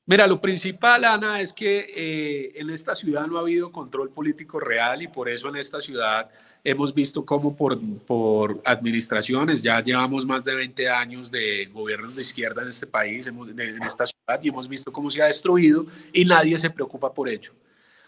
Mira, 0.06 0.26
lo 0.28 0.42
principal, 0.42 1.06
Ana, 1.06 1.40
es 1.40 1.54
que 1.54 1.86
eh, 1.96 2.52
en 2.56 2.70
esta 2.70 2.96
ciudad 2.96 3.28
no 3.28 3.38
ha 3.38 3.42
habido 3.42 3.72
control 3.72 4.10
político 4.10 4.60
real 4.60 5.02
y 5.02 5.08
por 5.08 5.30
eso 5.30 5.48
en 5.48 5.56
esta 5.56 5.80
ciudad 5.80 6.30
hemos 6.64 6.94
visto 6.94 7.26
cómo 7.26 7.56
por, 7.56 7.80
por 8.06 8.62
administraciones, 8.66 9.62
ya 9.62 9.82
llevamos 9.82 10.26
más 10.26 10.44
de 10.44 10.56
20 10.56 10.90
años 10.90 11.32
de 11.32 11.66
gobiernos 11.68 12.16
de 12.16 12.22
izquierda 12.22 12.62
en 12.62 12.70
este 12.70 12.88
país, 12.88 13.28
en 13.28 13.84
esta 13.84 14.06
ciudad, 14.06 14.42
y 14.42 14.50
hemos 14.50 14.68
visto 14.68 14.92
cómo 14.92 15.10
se 15.10 15.22
ha 15.22 15.26
destruido 15.26 15.86
y 16.14 16.26
nadie 16.26 16.58
se 16.58 16.70
preocupa 16.70 17.14
por 17.14 17.30
ello. 17.30 17.52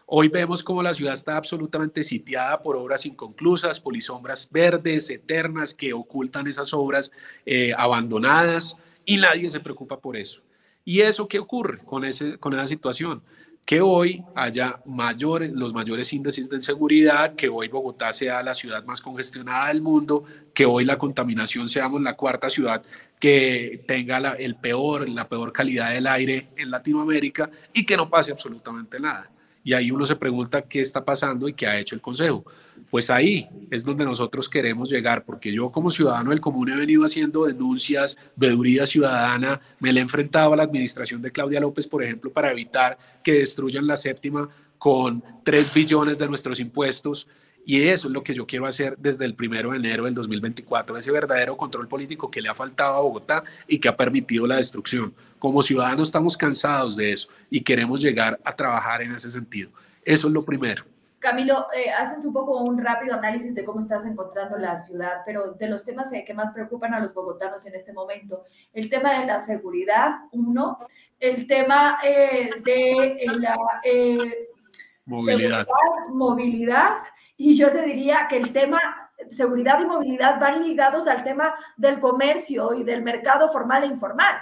Hoy 0.05 0.27
vemos 0.27 0.61
como 0.61 0.83
la 0.83 0.93
ciudad 0.93 1.13
está 1.13 1.37
absolutamente 1.37 2.03
sitiada 2.03 2.61
por 2.61 2.75
obras 2.75 3.05
inconclusas, 3.05 3.79
polisombras 3.79 4.49
verdes, 4.51 5.09
eternas, 5.09 5.73
que 5.73 5.93
ocultan 5.93 6.45
esas 6.45 6.73
obras 6.73 7.11
eh, 7.45 7.73
abandonadas 7.77 8.75
y 9.05 9.17
nadie 9.17 9.49
se 9.49 9.61
preocupa 9.61 9.97
por 9.99 10.17
eso. 10.17 10.41
¿Y 10.85 11.01
eso 11.01 11.27
qué 11.27 11.39
ocurre 11.39 11.79
con, 11.79 12.03
ese, 12.03 12.37
con 12.37 12.53
esa 12.53 12.67
situación? 12.67 13.23
Que 13.65 13.79
hoy 13.81 14.23
haya 14.35 14.79
los 14.85 15.73
mayores 15.73 16.11
índices 16.13 16.49
de 16.49 16.57
inseguridad, 16.57 17.35
que 17.35 17.47
hoy 17.47 17.69
Bogotá 17.69 18.11
sea 18.11 18.43
la 18.43 18.53
ciudad 18.53 18.83
más 18.85 18.99
congestionada 18.99 19.69
del 19.69 19.81
mundo, 19.81 20.25
que 20.53 20.65
hoy 20.65 20.83
la 20.85 20.97
contaminación 20.97 21.69
seamos 21.69 22.01
la 22.01 22.15
cuarta 22.15 22.49
ciudad 22.49 22.83
que 23.19 23.83
tenga 23.87 24.19
la, 24.19 24.33
el 24.33 24.55
peor, 24.55 25.07
la 25.07 25.29
peor 25.29 25.53
calidad 25.53 25.93
del 25.93 26.07
aire 26.07 26.49
en 26.57 26.69
Latinoamérica 26.69 27.49
y 27.71 27.85
que 27.85 27.95
no 27.95 28.09
pase 28.09 28.33
absolutamente 28.33 28.99
nada. 28.99 29.29
Y 29.63 29.71
ahí 29.71 29.91
uno 29.91 30.05
se 30.05 30.17
pregunta 30.17 30.63
qué 30.63 30.81
está 30.81 31.05
pasando 31.05 31.47
y 31.47 31.53
qué 31.53 31.65
ha 31.65 31.79
hecho 31.79 31.95
el 31.95 32.01
Consejo. 32.01 32.43
Pues 32.89 33.09
ahí 33.09 33.49
es 33.71 33.83
donde 33.83 34.05
nosotros 34.05 34.47
queremos 34.47 34.89
llegar, 34.89 35.25
porque 35.25 35.51
yo 35.51 35.71
como 35.71 35.89
ciudadano 35.89 36.29
del 36.29 36.41
común 36.41 36.69
he 36.69 36.75
venido 36.75 37.03
haciendo 37.03 37.45
denuncias, 37.45 38.17
veduría 38.35 38.85
ciudadana, 38.85 39.59
me 39.79 39.91
le 39.91 39.99
he 39.99 40.03
enfrentado 40.03 40.53
a 40.53 40.57
la 40.57 40.63
administración 40.63 41.21
de 41.21 41.31
Claudia 41.31 41.59
López, 41.59 41.87
por 41.87 42.03
ejemplo, 42.03 42.31
para 42.31 42.51
evitar 42.51 42.97
que 43.23 43.33
destruyan 43.33 43.87
la 43.87 43.97
séptima 43.97 44.47
con 44.77 45.23
3 45.43 45.73
billones 45.73 46.17
de 46.17 46.27
nuestros 46.27 46.59
impuestos. 46.59 47.27
Y 47.65 47.81
eso 47.83 48.09
es 48.09 48.13
lo 48.13 48.23
que 48.23 48.33
yo 48.33 48.45
quiero 48.45 48.65
hacer 48.65 48.97
desde 48.97 49.23
el 49.23 49.35
primero 49.35 49.71
de 49.71 49.77
enero 49.77 50.03
del 50.03 50.13
2024, 50.13 50.97
ese 50.97 51.11
verdadero 51.11 51.55
control 51.55 51.87
político 51.87 52.29
que 52.29 52.41
le 52.41 52.49
ha 52.49 52.53
faltado 52.53 52.95
a 52.95 53.01
Bogotá 53.01 53.43
y 53.67 53.79
que 53.79 53.87
ha 53.87 53.95
permitido 53.95 54.45
la 54.45 54.57
destrucción. 54.57 55.13
Como 55.39 55.61
ciudadanos 55.61 56.09
estamos 56.09 56.35
cansados 56.35 56.97
de 56.97 57.13
eso 57.13 57.29
y 57.49 57.61
queremos 57.61 58.01
llegar 58.01 58.39
a 58.43 58.55
trabajar 58.55 59.01
en 59.01 59.13
ese 59.13 59.31
sentido. 59.31 59.69
Eso 60.03 60.27
es 60.27 60.33
lo 60.33 60.43
primero. 60.43 60.83
Camilo, 61.23 61.67
eh, 61.73 61.89
haces 61.89 62.25
un 62.25 62.33
poco 62.33 62.61
un 62.61 62.77
rápido 62.77 63.15
análisis 63.15 63.55
de 63.55 63.63
cómo 63.63 63.79
estás 63.79 64.05
encontrando 64.05 64.57
la 64.57 64.77
ciudad, 64.77 65.21
pero 65.25 65.53
de 65.53 65.69
los 65.69 65.85
temas 65.85 66.11
eh, 66.11 66.25
que 66.25 66.33
más 66.33 66.51
preocupan 66.51 66.93
a 66.93 66.99
los 66.99 67.13
bogotanos 67.13 67.65
en 67.65 67.75
este 67.75 67.93
momento, 67.93 68.43
el 68.73 68.89
tema 68.89 69.17
de 69.17 69.25
la 69.25 69.39
seguridad, 69.39 70.11
uno, 70.33 70.79
el 71.19 71.47
tema 71.47 71.97
eh, 72.03 72.49
de 72.65 73.25
la 73.39 73.57
movilidad. 75.05 75.65
movilidad, 76.09 76.97
y 77.37 77.55
yo 77.55 77.71
te 77.71 77.83
diría 77.83 78.27
que 78.29 78.37
el 78.37 78.51
tema 78.51 78.79
seguridad 79.31 79.79
y 79.79 79.85
movilidad 79.85 80.41
van 80.41 80.61
ligados 80.61 81.07
al 81.07 81.23
tema 81.23 81.55
del 81.77 82.01
comercio 82.01 82.73
y 82.73 82.83
del 82.83 83.01
mercado 83.01 83.47
formal 83.47 83.83
e 83.83 83.87
informal. 83.87 84.41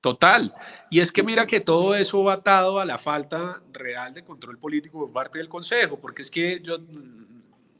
Total. 0.00 0.54
Y 0.90 1.00
es 1.00 1.10
que 1.10 1.22
mira 1.22 1.46
que 1.46 1.60
todo 1.60 1.94
eso 1.94 2.22
va 2.22 2.34
atado 2.34 2.78
a 2.78 2.84
la 2.84 2.98
falta 2.98 3.60
real 3.72 4.14
de 4.14 4.22
control 4.22 4.58
político 4.58 5.00
por 5.00 5.12
parte 5.12 5.38
del 5.38 5.48
Consejo, 5.48 5.98
porque 5.98 6.22
es 6.22 6.30
que 6.30 6.60
yo 6.62 6.78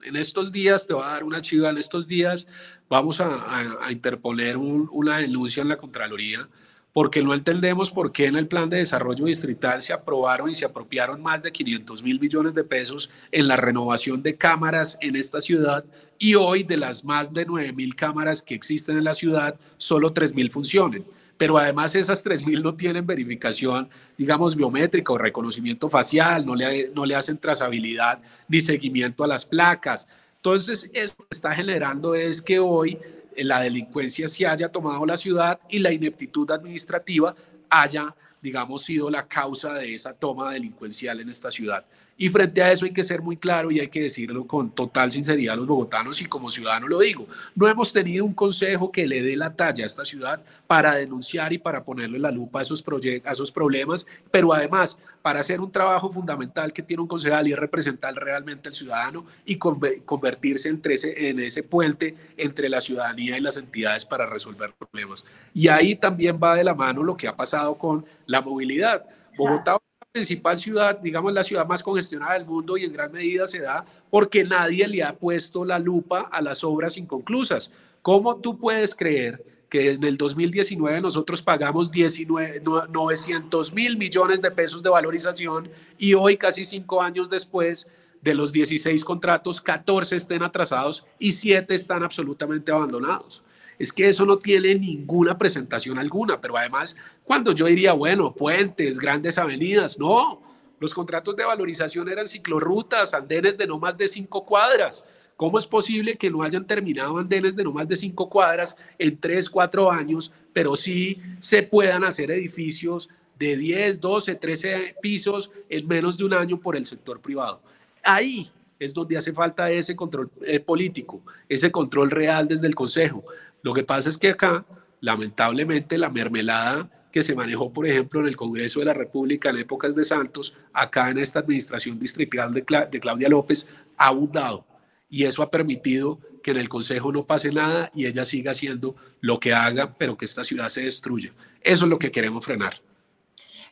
en 0.02 0.16
estos 0.16 0.52
días, 0.52 0.86
te 0.86 0.94
voy 0.94 1.04
a 1.04 1.08
dar 1.08 1.24
una 1.24 1.42
chiva, 1.42 1.70
en 1.70 1.78
estos 1.78 2.06
días 2.06 2.46
vamos 2.88 3.20
a, 3.20 3.90
interponer 3.90 4.56
una 4.56 5.18
denuncia 5.18 5.62
en 5.62 5.68
la 5.68 5.76
Contraloría 5.76 6.48
porque 6.96 7.20
no 7.20 7.34
entendemos 7.34 7.90
por 7.90 8.10
qué 8.10 8.24
en 8.24 8.36
el 8.36 8.48
plan 8.48 8.70
de 8.70 8.78
desarrollo 8.78 9.26
distrital 9.26 9.82
se 9.82 9.92
aprobaron 9.92 10.48
y 10.48 10.54
se 10.54 10.64
apropiaron 10.64 11.22
más 11.22 11.42
de 11.42 11.52
500 11.52 12.02
mil 12.02 12.18
millones 12.18 12.54
de 12.54 12.64
pesos 12.64 13.10
en 13.32 13.48
la 13.48 13.56
renovación 13.56 14.22
de 14.22 14.34
cámaras 14.36 14.96
en 15.02 15.14
esta 15.14 15.42
ciudad 15.42 15.84
y 16.18 16.36
hoy 16.36 16.62
de 16.62 16.78
las 16.78 17.04
más 17.04 17.34
de 17.34 17.44
9 17.44 17.74
mil 17.74 17.94
cámaras 17.94 18.40
que 18.40 18.54
existen 18.54 18.96
en 18.96 19.04
la 19.04 19.12
ciudad, 19.12 19.60
solo 19.76 20.14
3 20.14 20.34
mil 20.34 20.50
funcionen. 20.50 21.04
Pero 21.36 21.58
además 21.58 21.94
esas 21.94 22.22
3 22.22 22.46
mil 22.46 22.62
no 22.62 22.74
tienen 22.74 23.06
verificación, 23.06 23.88
digamos, 24.16 24.56
biométrica 24.56 25.12
o 25.12 25.18
reconocimiento 25.18 25.90
facial, 25.90 26.46
no 26.46 26.54
le, 26.54 26.90
no 26.94 27.04
le 27.04 27.14
hacen 27.14 27.38
trazabilidad 27.38 28.20
ni 28.48 28.60
seguimiento 28.60 29.22
a 29.22 29.26
las 29.26 29.44
placas. 29.44 30.06
Entonces, 30.36 30.90
eso 30.94 31.16
que 31.16 31.26
está 31.30 31.54
generando 31.54 32.14
es 32.14 32.40
que 32.40 32.58
hoy 32.58 32.98
la 33.36 33.60
delincuencia 33.60 34.28
se 34.28 34.46
haya 34.46 34.68
tomado 34.70 35.04
la 35.04 35.16
ciudad 35.16 35.60
y 35.68 35.78
la 35.78 35.92
ineptitud 35.92 36.50
administrativa 36.50 37.34
haya, 37.68 38.14
digamos, 38.40 38.84
sido 38.84 39.10
la 39.10 39.26
causa 39.26 39.74
de 39.74 39.94
esa 39.94 40.14
toma 40.14 40.52
delincuencial 40.52 41.20
en 41.20 41.28
esta 41.28 41.50
ciudad. 41.50 41.84
Y 42.18 42.28
frente 42.30 42.62
a 42.62 42.72
eso 42.72 42.86
hay 42.86 42.92
que 42.92 43.02
ser 43.02 43.20
muy 43.20 43.36
claro 43.36 43.70
y 43.70 43.80
hay 43.80 43.88
que 43.88 44.02
decirlo 44.02 44.46
con 44.46 44.70
total 44.70 45.12
sinceridad 45.12 45.54
a 45.54 45.56
los 45.56 45.66
bogotanos 45.66 46.20
y 46.22 46.24
como 46.24 46.50
ciudadano 46.50 46.88
lo 46.88 47.00
digo. 47.00 47.26
No 47.54 47.68
hemos 47.68 47.92
tenido 47.92 48.24
un 48.24 48.32
consejo 48.32 48.90
que 48.90 49.06
le 49.06 49.22
dé 49.22 49.36
la 49.36 49.54
talla 49.54 49.84
a 49.84 49.86
esta 49.86 50.04
ciudad 50.04 50.40
para 50.66 50.94
denunciar 50.94 51.52
y 51.52 51.58
para 51.58 51.84
ponerle 51.84 52.18
la 52.18 52.30
lupa 52.30 52.60
a 52.60 52.62
esos, 52.62 52.82
a 53.24 53.32
esos 53.32 53.52
problemas, 53.52 54.06
pero 54.30 54.52
además 54.52 54.98
para 55.20 55.40
hacer 55.40 55.60
un 55.60 55.72
trabajo 55.72 56.08
fundamental 56.08 56.72
que 56.72 56.84
tiene 56.84 57.02
un 57.02 57.08
concejal 57.08 57.48
y 57.48 57.52
es 57.52 57.58
representar 57.58 58.14
realmente 58.14 58.68
al 58.68 58.74
ciudadano 58.74 59.26
y 59.44 59.56
convertirse 59.56 60.68
entre 60.68 60.94
ese, 60.94 61.28
en 61.28 61.40
ese 61.40 61.64
puente 61.64 62.14
entre 62.36 62.68
la 62.68 62.80
ciudadanía 62.80 63.36
y 63.36 63.40
las 63.40 63.56
entidades 63.56 64.06
para 64.06 64.26
resolver 64.26 64.72
problemas. 64.78 65.24
Y 65.52 65.66
ahí 65.66 65.96
también 65.96 66.38
va 66.40 66.54
de 66.54 66.62
la 66.62 66.74
mano 66.74 67.02
lo 67.02 67.16
que 67.16 67.26
ha 67.26 67.36
pasado 67.36 67.76
con 67.76 68.06
la 68.26 68.40
movilidad. 68.40 69.04
Bogotá 69.36 69.78
principal 70.16 70.58
ciudad, 70.58 70.98
digamos 70.98 71.30
la 71.34 71.42
ciudad 71.42 71.66
más 71.66 71.82
congestionada 71.82 72.32
del 72.32 72.46
mundo 72.46 72.78
y 72.78 72.84
en 72.84 72.92
gran 72.94 73.12
medida 73.12 73.46
se 73.46 73.60
da 73.60 73.84
porque 74.08 74.44
nadie 74.44 74.88
le 74.88 75.02
ha 75.02 75.14
puesto 75.14 75.62
la 75.62 75.78
lupa 75.78 76.22
a 76.32 76.40
las 76.40 76.64
obras 76.64 76.96
inconclusas. 76.96 77.70
¿Cómo 78.00 78.36
tú 78.36 78.56
puedes 78.56 78.94
creer 78.94 79.44
que 79.68 79.90
en 79.90 80.04
el 80.04 80.16
2019 80.16 81.02
nosotros 81.02 81.42
pagamos 81.42 81.90
19, 81.90 82.62
900 82.88 83.74
mil 83.74 83.98
millones 83.98 84.40
de 84.40 84.50
pesos 84.50 84.82
de 84.82 84.88
valorización 84.88 85.68
y 85.98 86.14
hoy, 86.14 86.38
casi 86.38 86.64
cinco 86.64 87.02
años 87.02 87.28
después, 87.28 87.86
de 88.22 88.34
los 88.34 88.52
16 88.52 89.04
contratos, 89.04 89.60
14 89.60 90.16
estén 90.16 90.42
atrasados 90.42 91.04
y 91.18 91.32
7 91.32 91.74
están 91.74 92.02
absolutamente 92.02 92.72
abandonados? 92.72 93.42
Es 93.78 93.92
que 93.92 94.08
eso 94.08 94.24
no 94.24 94.38
tiene 94.38 94.74
ninguna 94.74 95.36
presentación 95.36 95.98
alguna, 95.98 96.40
pero 96.40 96.56
además 96.56 96.96
cuando 97.24 97.52
yo 97.52 97.66
diría, 97.66 97.92
bueno, 97.92 98.34
puentes, 98.34 98.98
grandes 98.98 99.38
avenidas, 99.38 99.98
no, 99.98 100.42
los 100.78 100.92
contratos 100.92 101.36
de 101.36 101.44
valorización 101.44 102.08
eran 102.08 102.28
ciclorrutas, 102.28 103.14
andenes 103.14 103.56
de 103.56 103.66
no 103.66 103.78
más 103.78 103.96
de 103.96 104.08
cinco 104.08 104.44
cuadras. 104.44 105.06
¿Cómo 105.36 105.58
es 105.58 105.66
posible 105.66 106.16
que 106.16 106.30
no 106.30 106.42
hayan 106.42 106.66
terminado 106.66 107.18
andenes 107.18 107.54
de 107.54 107.64
no 107.64 107.70
más 107.70 107.86
de 107.88 107.96
cinco 107.96 108.28
cuadras 108.28 108.76
en 108.98 109.18
tres, 109.18 109.50
cuatro 109.50 109.90
años, 109.90 110.32
pero 110.52 110.74
sí 110.74 111.20
se 111.38 111.62
puedan 111.62 112.04
hacer 112.04 112.30
edificios 112.30 113.10
de 113.38 113.56
10, 113.56 114.00
12, 114.00 114.34
13 114.34 114.96
pisos 115.02 115.50
en 115.68 115.86
menos 115.86 116.16
de 116.16 116.24
un 116.24 116.32
año 116.32 116.58
por 116.58 116.74
el 116.74 116.86
sector 116.86 117.20
privado? 117.20 117.60
Ahí 118.02 118.50
es 118.78 118.94
donde 118.94 119.16
hace 119.16 119.32
falta 119.32 119.70
ese 119.70 119.94
control 119.94 120.30
eh, 120.42 120.60
político, 120.60 121.22
ese 121.48 121.70
control 121.70 122.10
real 122.10 122.48
desde 122.48 122.66
el 122.66 122.74
Consejo. 122.74 123.24
Lo 123.66 123.74
que 123.74 123.82
pasa 123.82 124.10
es 124.10 124.16
que 124.16 124.28
acá, 124.28 124.64
lamentablemente, 125.00 125.98
la 125.98 126.08
mermelada 126.08 126.88
que 127.10 127.24
se 127.24 127.34
manejó, 127.34 127.72
por 127.72 127.84
ejemplo, 127.84 128.20
en 128.20 128.28
el 128.28 128.36
Congreso 128.36 128.78
de 128.78 128.86
la 128.86 128.94
República 128.94 129.50
en 129.50 129.58
épocas 129.58 129.96
de 129.96 130.04
Santos, 130.04 130.54
acá 130.72 131.10
en 131.10 131.18
esta 131.18 131.40
administración 131.40 131.98
distrital 131.98 132.54
de, 132.54 132.64
Claudia 132.64 133.28
López, 133.28 133.68
ha 133.96 134.06
abundado. 134.06 134.64
Y 135.10 135.24
eso 135.24 135.42
ha 135.42 135.50
permitido 135.50 136.20
que 136.44 136.52
en 136.52 136.58
el 136.58 136.68
Consejo 136.68 137.10
no 137.10 137.26
pase 137.26 137.50
nada 137.50 137.90
y 137.92 138.06
ella 138.06 138.24
siga 138.24 138.52
haciendo 138.52 138.94
lo 139.20 139.40
que 139.40 139.52
haga, 139.52 139.96
pero 139.98 140.16
que 140.16 140.26
esta 140.26 140.44
ciudad 140.44 140.68
se 140.68 140.84
destruya. 140.84 141.32
Eso 141.60 141.86
es 141.86 141.90
lo 141.90 141.98
que 141.98 142.12
queremos 142.12 142.44
frenar. 142.44 142.80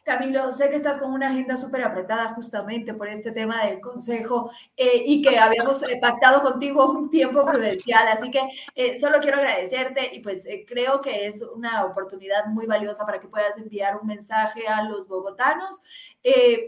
Camilo, 0.05 0.53
sé 0.53 0.69
que 0.69 0.77
estás 0.77 0.99
con 0.99 1.13
una 1.13 1.31
agenda 1.31 1.57
súper 1.57 1.83
apretada 1.83 2.35
justamente 2.35 2.93
por 2.93 3.09
este 3.09 3.33
tema 3.33 3.65
del 3.65 3.81
Consejo 3.81 4.51
eh, 4.77 5.03
y 5.07 5.23
que 5.23 5.39
habíamos 5.39 5.83
eh, 5.83 5.99
pactado 5.99 6.43
contigo 6.43 6.93
un 6.93 7.11
tiempo 7.11 7.45
prudencial, 7.45 8.09
así 8.09 8.31
que 8.31 8.41
eh, 8.75 8.99
solo 8.99 9.19
quiero 9.21 9.39
agradecerte 9.39 10.15
y 10.15 10.21
pues 10.21 10.47
creo 10.67 11.01
que 11.01 11.27
es 11.27 11.43
una 11.55 11.87
oportunidad 11.87 12.47
muy 12.47 12.67
valiosa 12.67 13.07
para 13.07 13.19
que 13.19 13.29
puedas 13.29 13.57
enviar 13.57 13.97
un 13.97 14.07
mensaje 14.07 14.69
a 14.69 14.83
los 14.85 15.09
bogotanos 15.09 15.83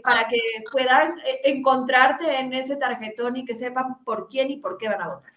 para 0.03 0.27
que 0.27 0.37
puedan 0.71 1.15
encontrarte 1.43 2.39
en 2.39 2.53
ese 2.53 2.75
tarjetón 2.75 3.37
y 3.37 3.45
que 3.45 3.55
sepan 3.55 4.03
por 4.03 4.27
quién 4.29 4.51
y 4.51 4.57
por 4.57 4.77
qué 4.77 4.89
van 4.89 5.01
a 5.01 5.07
votar. 5.07 5.31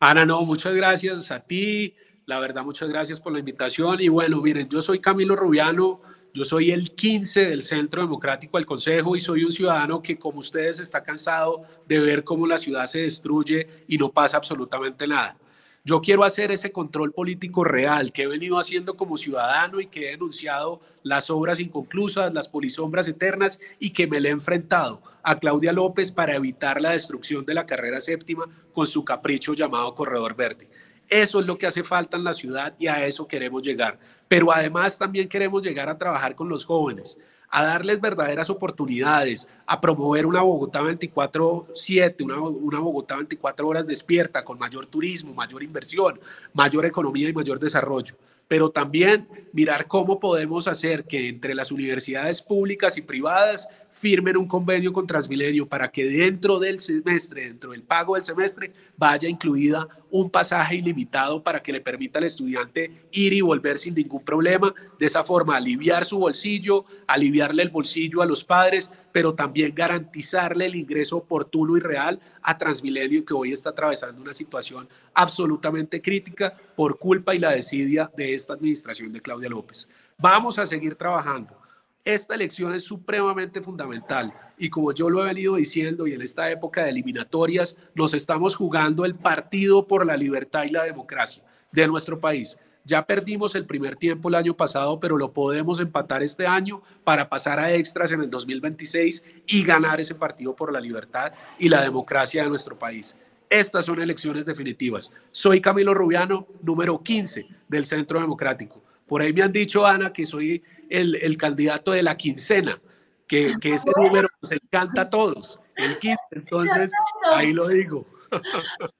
Ana, 0.00 0.24
no, 0.24 0.42
muchas 0.42 0.74
gracias 0.74 1.30
a 1.30 1.40
ti. 1.40 1.94
La 2.26 2.40
verdad, 2.40 2.64
muchas 2.64 2.88
gracias 2.88 3.20
por 3.20 3.32
la 3.32 3.38
invitación. 3.38 4.00
Y 4.00 4.08
bueno, 4.08 4.40
miren, 4.40 4.68
yo 4.68 4.82
soy 4.82 5.00
Camilo 5.00 5.36
Rubiano 5.36 6.00
yo 6.34 6.44
soy 6.44 6.72
el 6.72 6.90
15 6.90 7.46
del 7.46 7.62
Centro 7.62 8.02
Democrático 8.02 8.58
del 8.58 8.66
Consejo 8.66 9.14
y 9.14 9.20
soy 9.20 9.44
un 9.44 9.52
ciudadano 9.52 10.02
que, 10.02 10.18
como 10.18 10.40
ustedes, 10.40 10.80
está 10.80 11.00
cansado 11.00 11.62
de 11.86 12.00
ver 12.00 12.24
cómo 12.24 12.44
la 12.44 12.58
ciudad 12.58 12.86
se 12.86 13.02
destruye 13.02 13.84
y 13.86 13.96
no 13.98 14.10
pasa 14.10 14.36
absolutamente 14.36 15.06
nada. 15.06 15.36
Yo 15.84 16.00
quiero 16.00 16.24
hacer 16.24 16.50
ese 16.50 16.72
control 16.72 17.12
político 17.12 17.62
real 17.62 18.10
que 18.10 18.22
he 18.22 18.26
venido 18.26 18.58
haciendo 18.58 18.96
como 18.96 19.16
ciudadano 19.16 19.80
y 19.80 19.86
que 19.86 20.08
he 20.08 20.10
denunciado 20.12 20.80
las 21.04 21.30
obras 21.30 21.60
inconclusas, 21.60 22.34
las 22.34 22.48
polisombras 22.48 23.06
eternas 23.06 23.60
y 23.78 23.90
que 23.90 24.08
me 24.08 24.18
le 24.18 24.30
he 24.30 24.32
enfrentado 24.32 25.02
a 25.22 25.38
Claudia 25.38 25.72
López 25.72 26.10
para 26.10 26.34
evitar 26.34 26.80
la 26.80 26.90
destrucción 26.90 27.44
de 27.44 27.54
la 27.54 27.66
carrera 27.66 28.00
séptima 28.00 28.46
con 28.72 28.86
su 28.88 29.04
capricho 29.04 29.54
llamado 29.54 29.94
Corredor 29.94 30.34
Verde. 30.34 30.68
Eso 31.08 31.40
es 31.40 31.46
lo 31.46 31.56
que 31.56 31.66
hace 31.66 31.84
falta 31.84 32.16
en 32.16 32.24
la 32.24 32.34
ciudad 32.34 32.74
y 32.78 32.86
a 32.86 33.06
eso 33.06 33.26
queremos 33.26 33.62
llegar. 33.62 33.98
Pero 34.28 34.52
además 34.52 34.98
también 34.98 35.28
queremos 35.28 35.62
llegar 35.62 35.88
a 35.88 35.98
trabajar 35.98 36.34
con 36.34 36.48
los 36.48 36.64
jóvenes, 36.64 37.18
a 37.50 37.62
darles 37.62 38.00
verdaderas 38.00 38.50
oportunidades, 38.50 39.48
a 39.66 39.80
promover 39.80 40.26
una 40.26 40.42
Bogotá 40.42 40.82
24/7, 40.82 42.22
una, 42.24 42.78
Bogotá 42.78 43.16
24 43.16 43.68
horas 43.68 43.86
despierta, 43.86 44.44
con 44.44 44.58
mayor 44.58 44.86
turismo, 44.86 45.34
mayor 45.34 45.62
inversión, 45.62 46.18
mayor 46.52 46.86
economía 46.86 47.28
y 47.28 47.32
mayor 47.32 47.58
desarrollo 47.58 48.16
pero 48.46 48.70
también 48.70 49.26
mirar 49.52 49.86
cómo 49.86 50.20
podemos 50.20 50.68
hacer 50.68 51.04
que 51.04 51.28
entre 51.28 51.54
las 51.54 51.72
universidades 51.72 52.42
públicas 52.42 52.98
y 52.98 53.02
privadas 53.02 53.68
firmen 53.94 54.36
un 54.36 54.48
convenio 54.48 54.92
con 54.92 55.06
Transmilenio 55.06 55.68
para 55.68 55.90
que 55.90 56.04
dentro 56.04 56.58
del 56.58 56.80
semestre, 56.80 57.44
dentro 57.44 57.70
del 57.70 57.84
pago 57.84 58.16
del 58.16 58.24
semestre, 58.24 58.72
vaya 58.96 59.28
incluida 59.28 59.86
un 60.10 60.28
pasaje 60.30 60.76
ilimitado 60.76 61.42
para 61.42 61.62
que 61.62 61.72
le 61.72 61.80
permita 61.80 62.18
al 62.18 62.24
estudiante 62.24 63.06
ir 63.12 63.32
y 63.32 63.40
volver 63.40 63.78
sin 63.78 63.94
ningún 63.94 64.24
problema. 64.24 64.74
De 64.98 65.06
esa 65.06 65.22
forma, 65.22 65.56
aliviar 65.56 66.04
su 66.04 66.18
bolsillo, 66.18 66.84
aliviarle 67.06 67.62
el 67.62 67.70
bolsillo 67.70 68.20
a 68.20 68.26
los 68.26 68.42
padres, 68.42 68.90
pero 69.12 69.34
también 69.34 69.72
garantizarle 69.72 70.66
el 70.66 70.74
ingreso 70.74 71.18
oportuno 71.18 71.76
y 71.76 71.80
real 71.80 72.20
a 72.42 72.58
Transmilenio, 72.58 73.24
que 73.24 73.32
hoy 73.32 73.52
está 73.52 73.70
atravesando 73.70 74.20
una 74.20 74.32
situación 74.32 74.88
absolutamente 75.14 76.02
crítica 76.02 76.52
por 76.74 76.98
culpa 76.98 77.32
y 77.32 77.38
la 77.38 77.52
desidia 77.52 78.10
de 78.16 78.34
esta 78.34 78.54
administración 78.54 79.12
de 79.12 79.22
Claudia 79.22 79.48
López. 79.48 79.88
Vamos 80.18 80.58
a 80.58 80.66
seguir 80.66 80.96
trabajando 80.96 81.63
esta 82.04 82.34
elección 82.34 82.74
es 82.74 82.84
supremamente 82.84 83.62
fundamental 83.62 84.32
y 84.58 84.68
como 84.68 84.92
yo 84.92 85.08
lo 85.08 85.22
he 85.22 85.28
venido 85.28 85.56
diciendo 85.56 86.06
y 86.06 86.12
en 86.12 86.20
esta 86.20 86.50
época 86.50 86.84
de 86.84 86.90
eliminatorias 86.90 87.76
nos 87.94 88.12
estamos 88.12 88.54
jugando 88.54 89.04
el 89.06 89.14
partido 89.14 89.86
por 89.86 90.04
la 90.04 90.16
libertad 90.16 90.64
y 90.64 90.68
la 90.68 90.84
democracia 90.84 91.42
de 91.72 91.88
nuestro 91.88 92.20
país. 92.20 92.58
Ya 92.84 93.06
perdimos 93.06 93.54
el 93.54 93.64
primer 93.64 93.96
tiempo 93.96 94.28
el 94.28 94.34
año 94.34 94.54
pasado, 94.54 95.00
pero 95.00 95.16
lo 95.16 95.32
podemos 95.32 95.80
empatar 95.80 96.22
este 96.22 96.46
año 96.46 96.82
para 97.02 97.30
pasar 97.30 97.58
a 97.58 97.72
extras 97.72 98.10
en 98.10 98.20
el 98.20 98.28
2026 98.28 99.24
y 99.46 99.64
ganar 99.64 99.98
ese 99.98 100.14
partido 100.14 100.54
por 100.54 100.70
la 100.70 100.80
libertad 100.80 101.32
y 101.58 101.70
la 101.70 101.82
democracia 101.82 102.42
de 102.42 102.50
nuestro 102.50 102.78
país. 102.78 103.16
Estas 103.48 103.86
son 103.86 104.02
elecciones 104.02 104.44
definitivas. 104.44 105.10
Soy 105.32 105.62
Camilo 105.62 105.94
Rubiano, 105.94 106.46
número 106.62 107.02
15 107.02 107.46
del 107.68 107.86
Centro 107.86 108.20
Democrático. 108.20 108.82
Por 109.06 109.22
ahí 109.22 109.32
me 109.32 109.42
han 109.42 109.52
dicho, 109.52 109.86
Ana, 109.86 110.12
que 110.12 110.26
soy 110.26 110.62
el, 110.90 111.36
candidato 111.36 111.92
de 111.92 112.02
la 112.02 112.16
quincena, 112.16 112.80
que, 113.26 113.54
que 113.60 113.74
ese 113.74 113.90
número 113.96 114.28
nos 114.40 114.52
encanta 114.52 115.02
a 115.02 115.10
todos, 115.10 115.60
el 115.76 115.98
15. 115.98 116.18
Entonces, 116.32 116.92
ahí 117.32 117.52
lo 117.52 117.68
digo. 117.68 118.06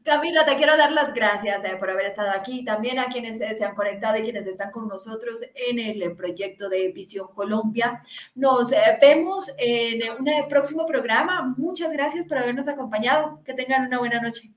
Camila, 0.04 0.44
te 0.44 0.56
quiero 0.56 0.76
dar 0.76 0.92
las 0.92 1.12
gracias 1.14 1.64
eh, 1.64 1.76
por 1.78 1.90
haber 1.90 2.06
estado 2.06 2.30
aquí, 2.30 2.64
también 2.64 2.98
a 2.98 3.06
quienes 3.06 3.40
eh, 3.40 3.54
se 3.56 3.64
han 3.64 3.74
conectado 3.74 4.16
y 4.18 4.22
quienes 4.22 4.46
están 4.46 4.70
con 4.70 4.88
nosotros 4.88 5.40
en 5.54 5.78
el 5.78 6.14
proyecto 6.16 6.68
de 6.68 6.92
Visión 6.92 7.28
Colombia. 7.34 8.00
Nos 8.34 8.72
eh, 8.72 8.98
vemos 9.00 9.50
en 9.58 10.02
un 10.18 10.48
próximo 10.48 10.86
programa. 10.86 11.54
Muchas 11.56 11.92
gracias 11.92 12.26
por 12.26 12.38
habernos 12.38 12.68
acompañado. 12.68 13.40
Que 13.44 13.54
tengan 13.54 13.86
una 13.86 13.98
buena 13.98 14.20
noche. 14.20 14.50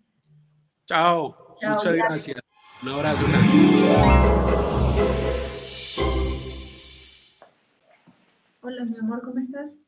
Chao. 0.86 1.56
Muchas 1.62 1.94
gracias. 1.94 2.40
Un 2.84 2.90
abrazo. 2.90 4.77
Hola, 8.78 8.86
mi 8.92 8.98
amor, 9.00 9.24
¿cómo 9.24 9.40
estás? 9.40 9.82